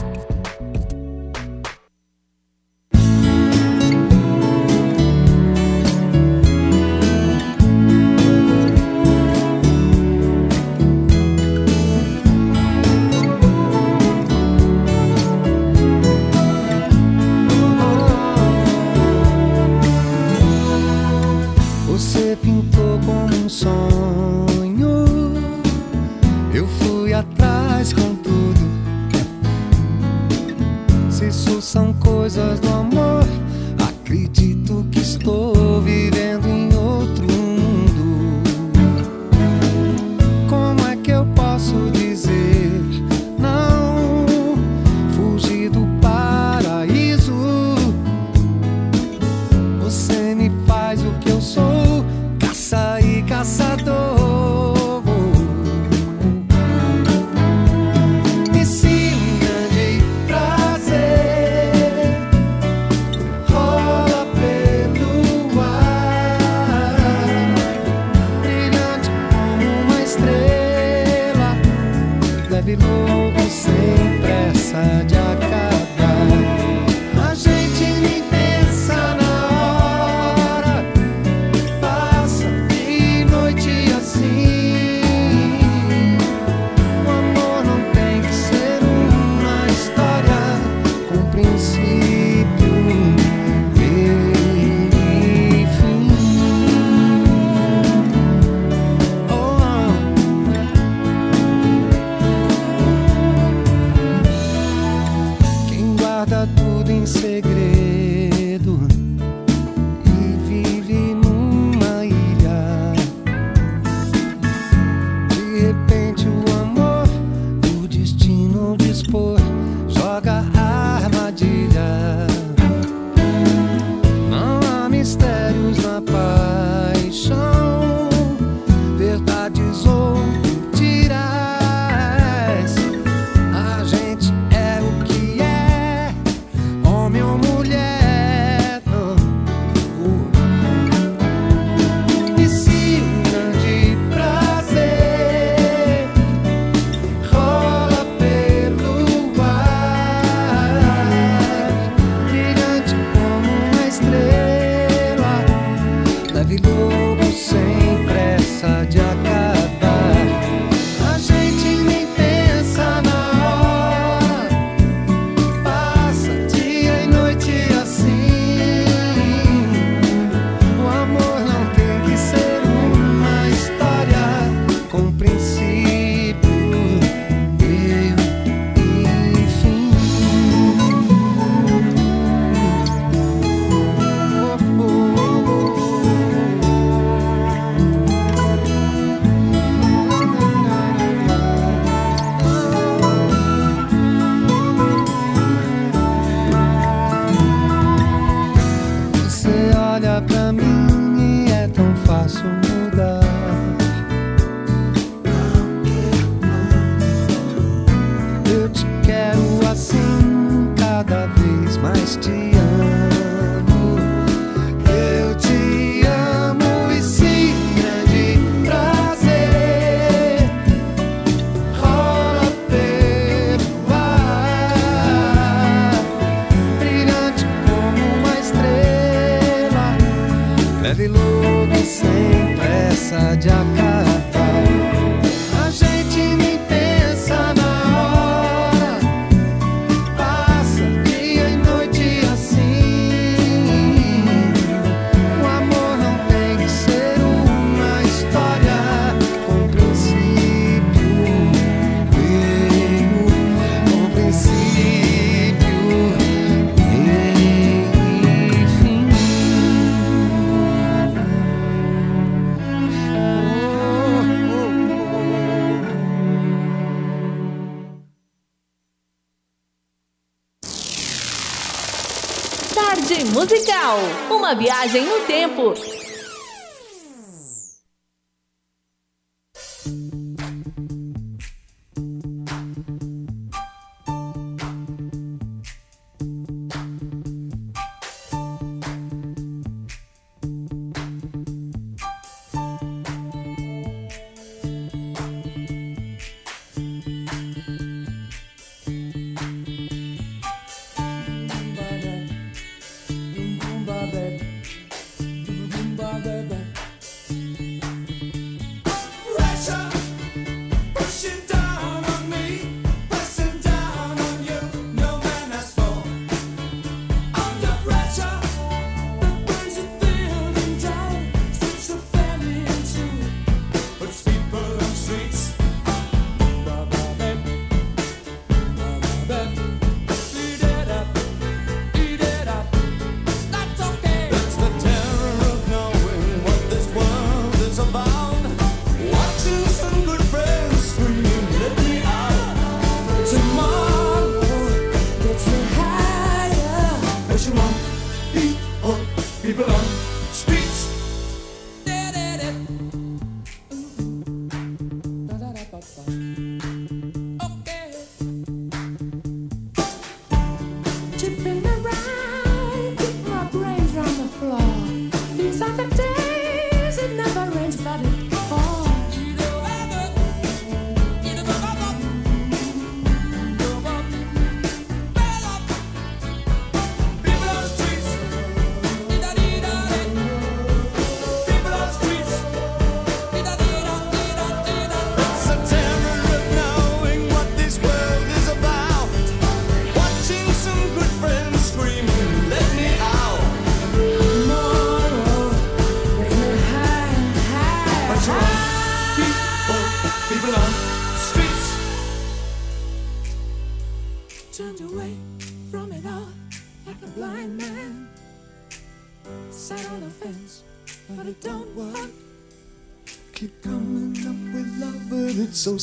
Uma 274.31 274.55
viagem 274.55 275.05
no 275.07 275.21
tempo. 275.21 275.73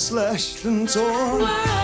slashed 0.06 0.66
and 0.66 0.88
torn. 0.88 1.75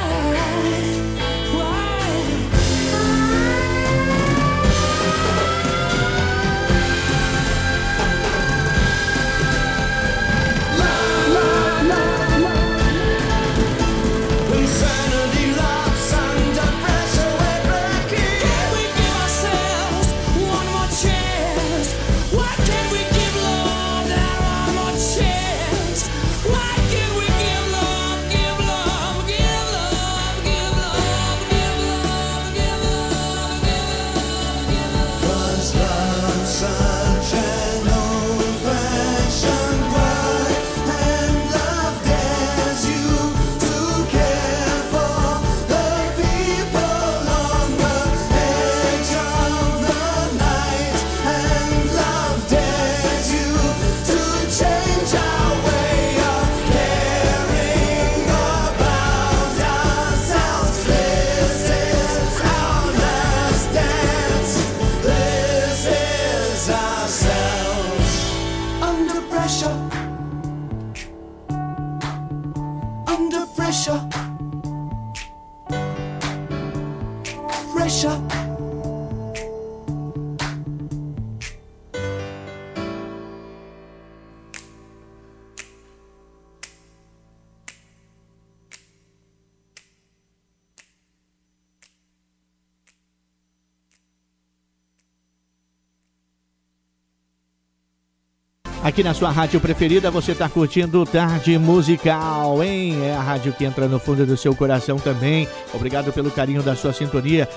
Aqui 98.92 99.04
na 99.06 99.14
sua 99.14 99.32
rádio 99.32 99.58
preferida, 99.62 100.12
você 100.12 100.34
está 100.34 100.50
curtindo 100.50 101.06
Tarde 101.06 101.58
Musical, 101.58 102.62
hein? 102.62 103.02
É 103.06 103.16
a 103.16 103.22
rádio 103.22 103.54
que 103.54 103.64
entra 103.64 103.88
no 103.88 103.98
fundo 103.98 104.26
do 104.26 104.36
seu 104.36 104.54
coração 104.54 105.00
também. 105.00 105.48
Obrigado 105.74 106.12
pelo 106.12 106.30
carinho 106.30 106.62
da 106.62 106.76
sua 106.76 106.92
sintonia. 106.92 107.48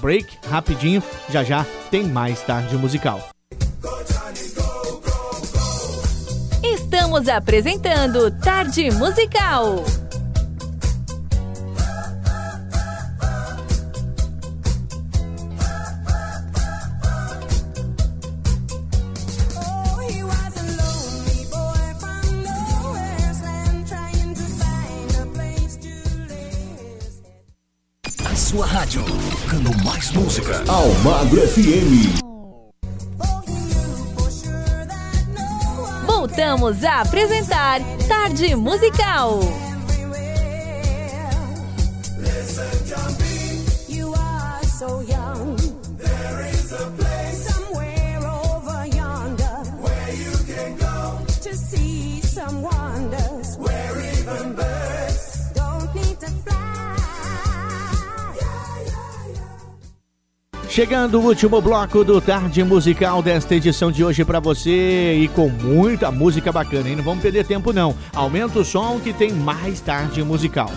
Break 0.00 0.26
rapidinho, 0.50 1.00
já 1.28 1.44
já 1.44 1.64
tem 1.92 2.02
mais 2.02 2.42
Tarde 2.42 2.76
Musical. 2.76 3.20
Estamos 6.60 7.28
apresentando 7.28 8.28
Tarde 8.32 8.90
Musical. 8.90 9.84
FM. 31.50 32.20
Voltamos 36.06 36.84
a 36.84 37.00
apresentar 37.00 37.80
Tarde 38.06 38.54
Musical. 38.54 39.69
Chegando 60.70 61.18
o 61.18 61.24
último 61.24 61.60
bloco 61.60 62.04
do 62.04 62.20
Tarde 62.20 62.62
Musical 62.62 63.20
desta 63.20 63.56
edição 63.56 63.90
de 63.90 64.04
hoje 64.04 64.24
para 64.24 64.38
você 64.38 65.14
e 65.14 65.26
com 65.26 65.48
muita 65.48 66.12
música 66.12 66.52
bacana, 66.52 66.88
hein? 66.88 66.94
Não 66.94 67.02
vamos 67.02 67.20
perder 67.20 67.44
tempo 67.44 67.72
não. 67.72 67.92
Aumenta 68.14 68.60
o 68.60 68.64
som 68.64 69.00
que 69.00 69.12
tem 69.12 69.32
mais 69.32 69.80
Tarde 69.80 70.22
Musical. 70.22 70.70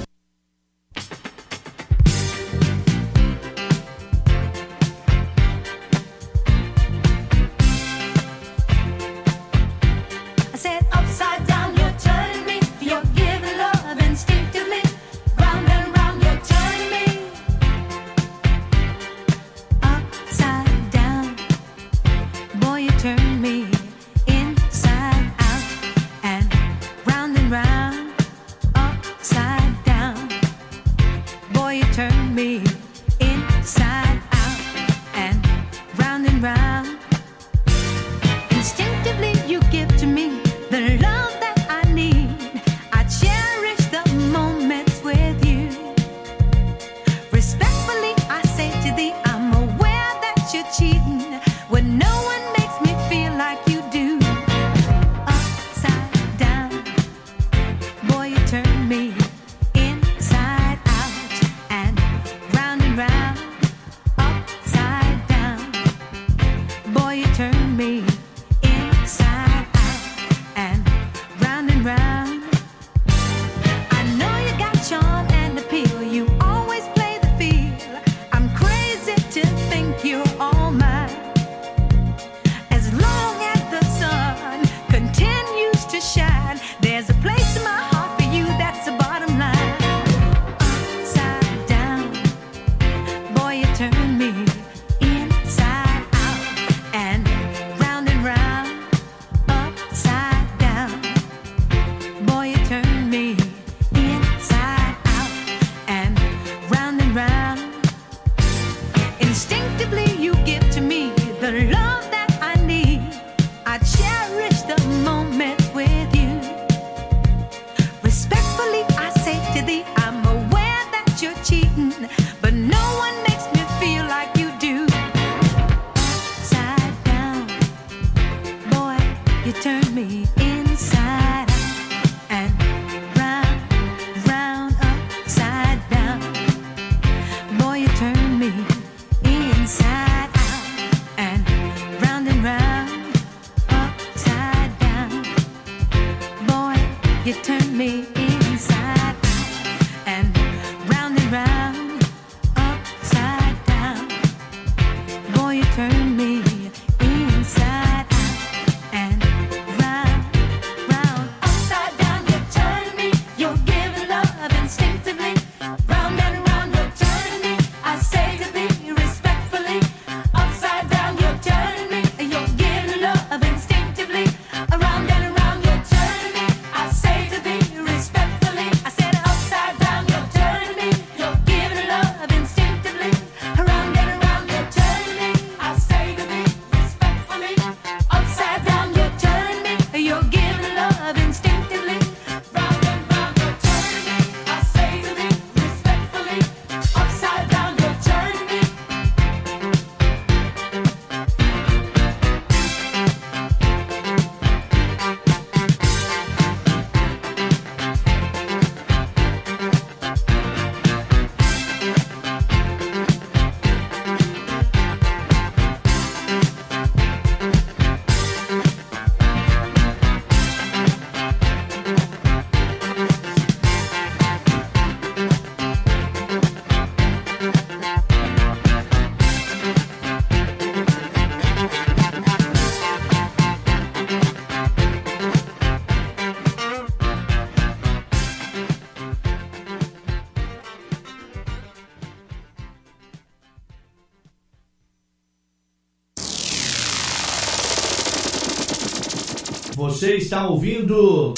Está 250.34 250.48
ouvindo 250.48 251.36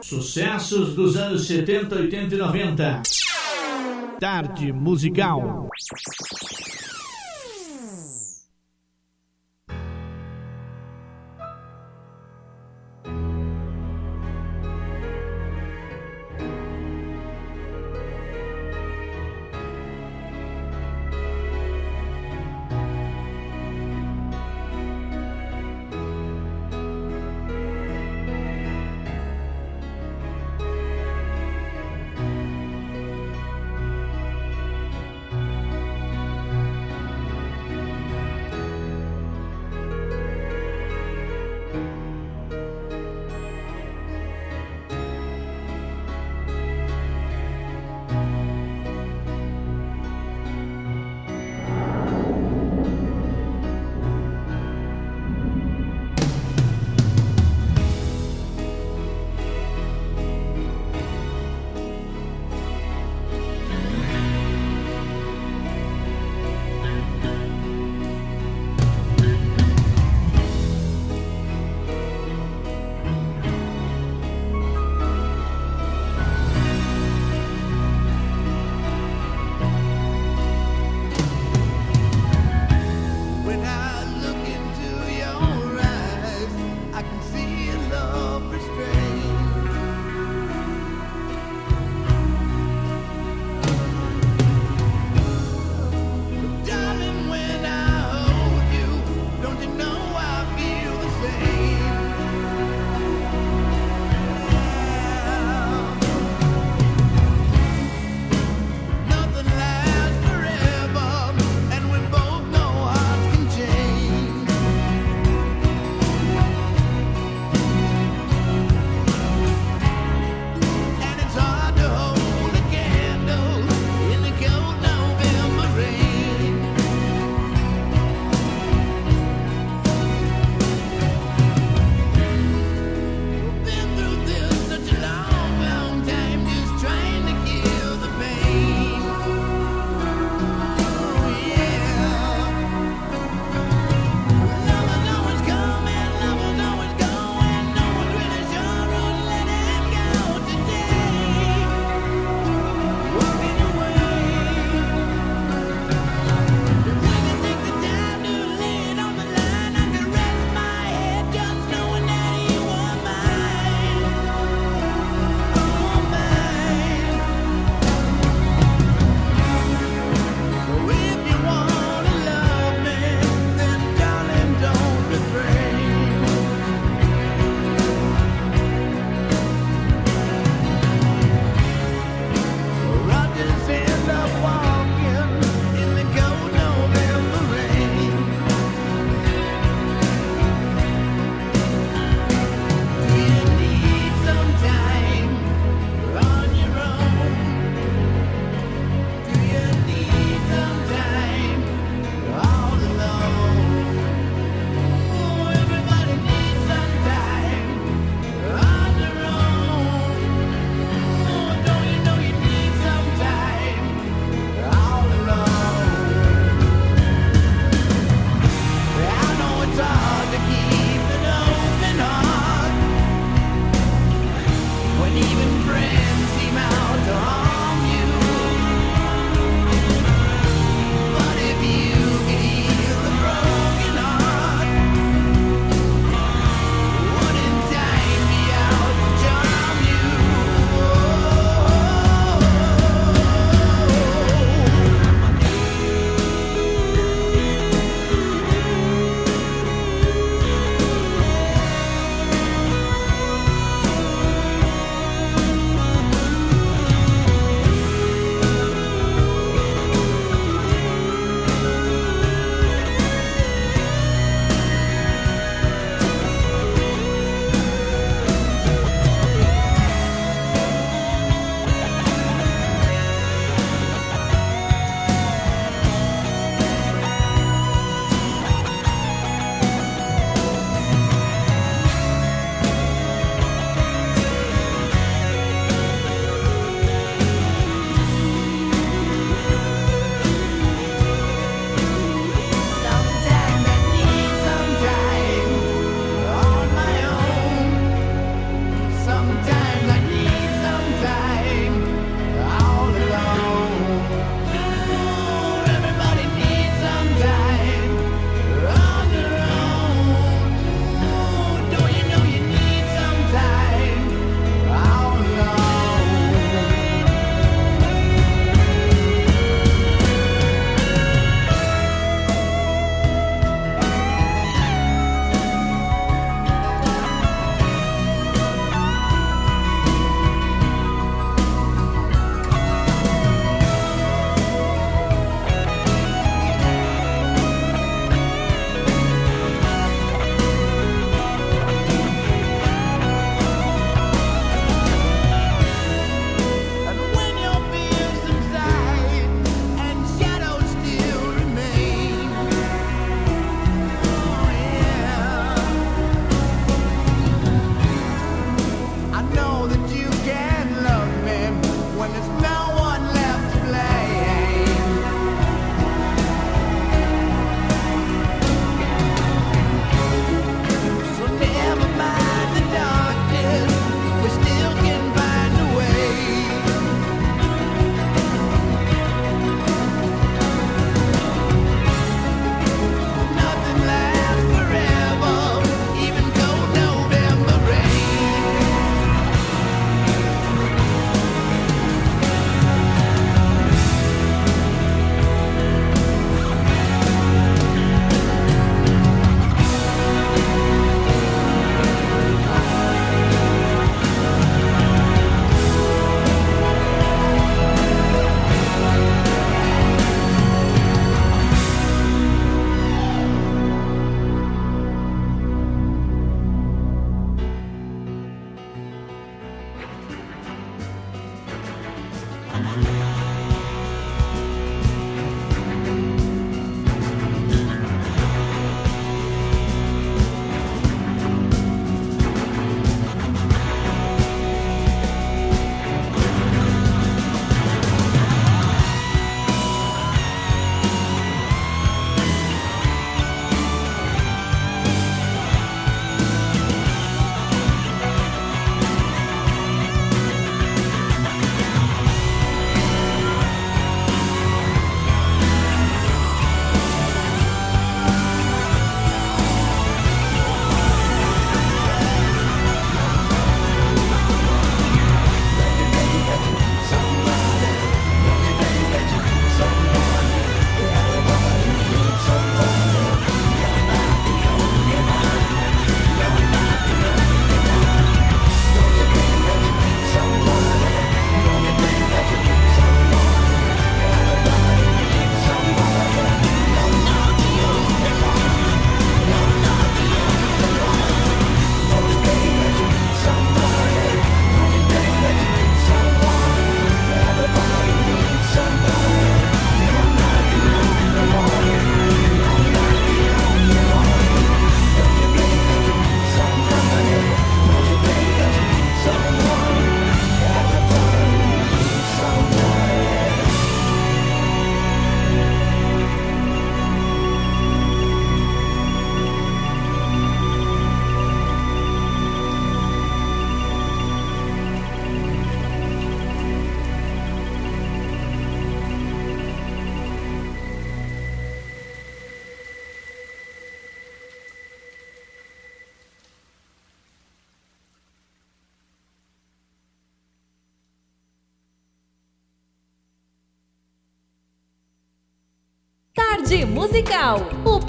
sucessos 0.00 0.94
dos 0.94 1.14
anos 1.14 1.46
70, 1.46 1.94
80 1.94 2.34
e 2.34 2.38
90. 2.38 3.02
Tarde 4.18 4.72
musical. 4.72 5.68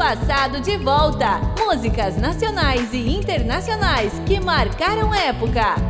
passado 0.08 0.62
de 0.62 0.78
volta. 0.78 1.38
Músicas 1.60 2.16
nacionais 2.16 2.94
e 2.94 3.14
internacionais 3.14 4.14
que 4.26 4.40
marcaram 4.40 5.14
época. 5.14 5.87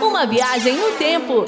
Uma 0.00 0.24
viagem 0.24 0.76
no 0.76 0.92
tempo. 0.92 1.44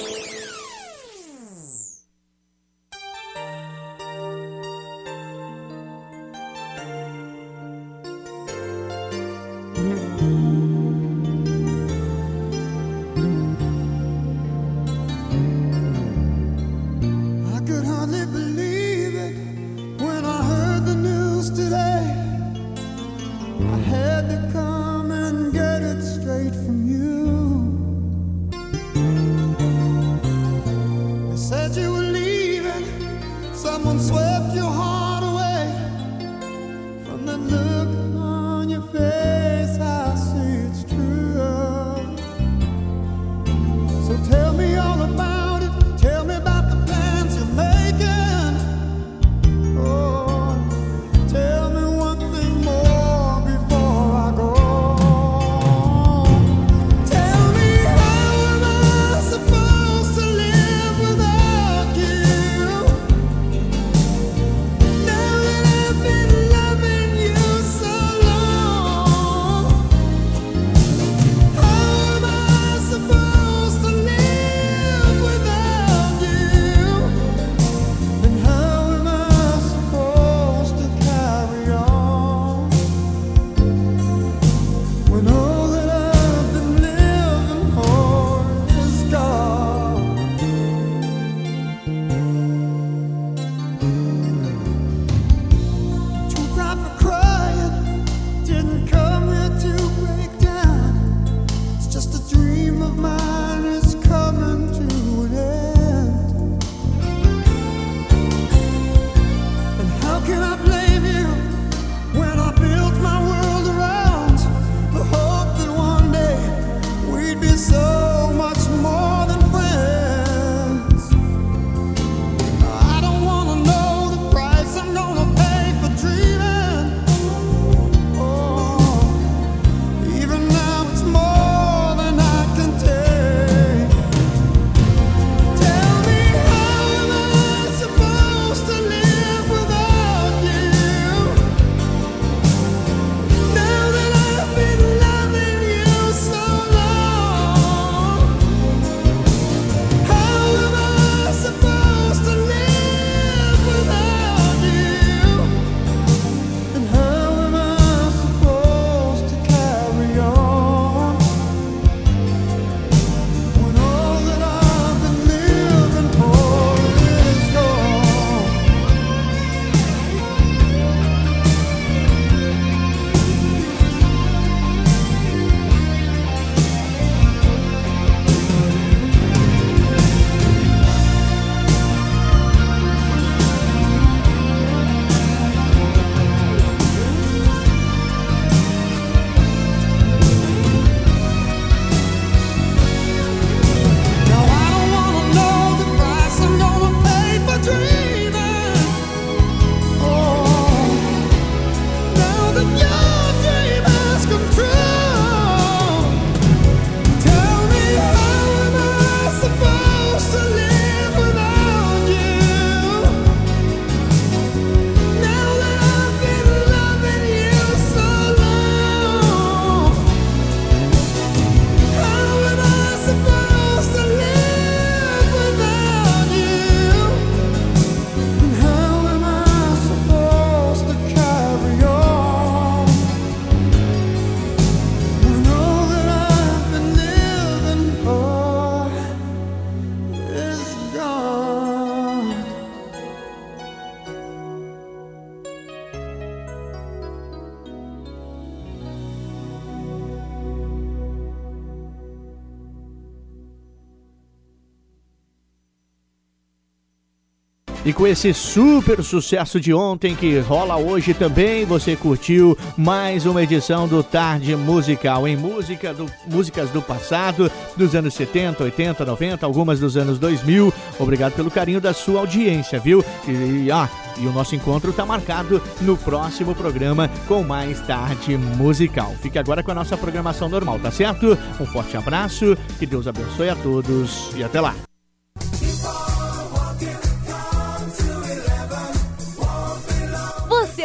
E 257.90 257.92
com 257.92 258.06
esse 258.06 258.32
super 258.32 259.02
sucesso 259.02 259.58
de 259.58 259.74
ontem 259.74 260.14
que 260.14 260.38
rola 260.38 260.76
hoje 260.76 261.12
também, 261.12 261.64
você 261.64 261.96
curtiu 261.96 262.56
mais 262.76 263.26
uma 263.26 263.42
edição 263.42 263.88
do 263.88 264.00
Tarde 264.00 264.54
Musical 264.54 265.26
em 265.26 265.36
música 265.36 265.92
do, 265.92 266.06
músicas 266.24 266.70
do 266.70 266.80
passado, 266.80 267.50
dos 267.76 267.96
anos 267.96 268.14
70, 268.14 268.62
80, 268.62 269.04
90, 269.04 269.44
algumas 269.44 269.80
dos 269.80 269.96
anos 269.96 270.20
2000. 270.20 270.72
Obrigado 271.00 271.32
pelo 271.32 271.50
carinho 271.50 271.80
da 271.80 271.92
sua 271.92 272.20
audiência, 272.20 272.78
viu? 272.78 273.04
E, 273.26 273.64
e 273.64 273.72
ah, 273.72 273.90
e 274.18 274.24
o 274.24 274.32
nosso 274.32 274.54
encontro 274.54 274.90
está 274.90 275.04
marcado 275.04 275.60
no 275.80 275.96
próximo 275.96 276.54
programa 276.54 277.10
com 277.26 277.42
mais 277.42 277.80
Tarde 277.80 278.38
Musical. 278.38 279.16
Fique 279.20 279.36
agora 279.36 279.64
com 279.64 279.72
a 279.72 279.74
nossa 279.74 279.96
programação 279.96 280.48
normal, 280.48 280.78
tá 280.78 280.92
certo? 280.92 281.36
Um 281.60 281.66
forte 281.66 281.96
abraço, 281.96 282.56
que 282.78 282.86
Deus 282.86 283.08
abençoe 283.08 283.48
a 283.48 283.56
todos 283.56 284.30
e 284.36 284.44
até 284.44 284.60
lá. 284.60 284.76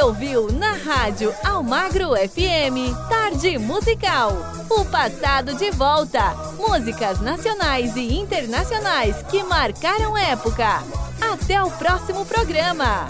Ouviu 0.06 0.52
na 0.52 0.74
Rádio 0.74 1.34
Almagro 1.44 2.12
FM 2.12 2.94
Tarde 3.10 3.58
Musical. 3.58 4.34
O 4.70 4.86
passado 4.86 5.56
de 5.56 5.72
volta. 5.72 6.36
Músicas 6.60 7.20
nacionais 7.22 7.96
e 7.96 8.14
internacionais 8.14 9.16
que 9.32 9.42
marcaram 9.44 10.16
época. 10.16 10.84
Até 11.34 11.64
o 11.64 11.72
próximo 11.72 12.24
programa. 12.24 13.08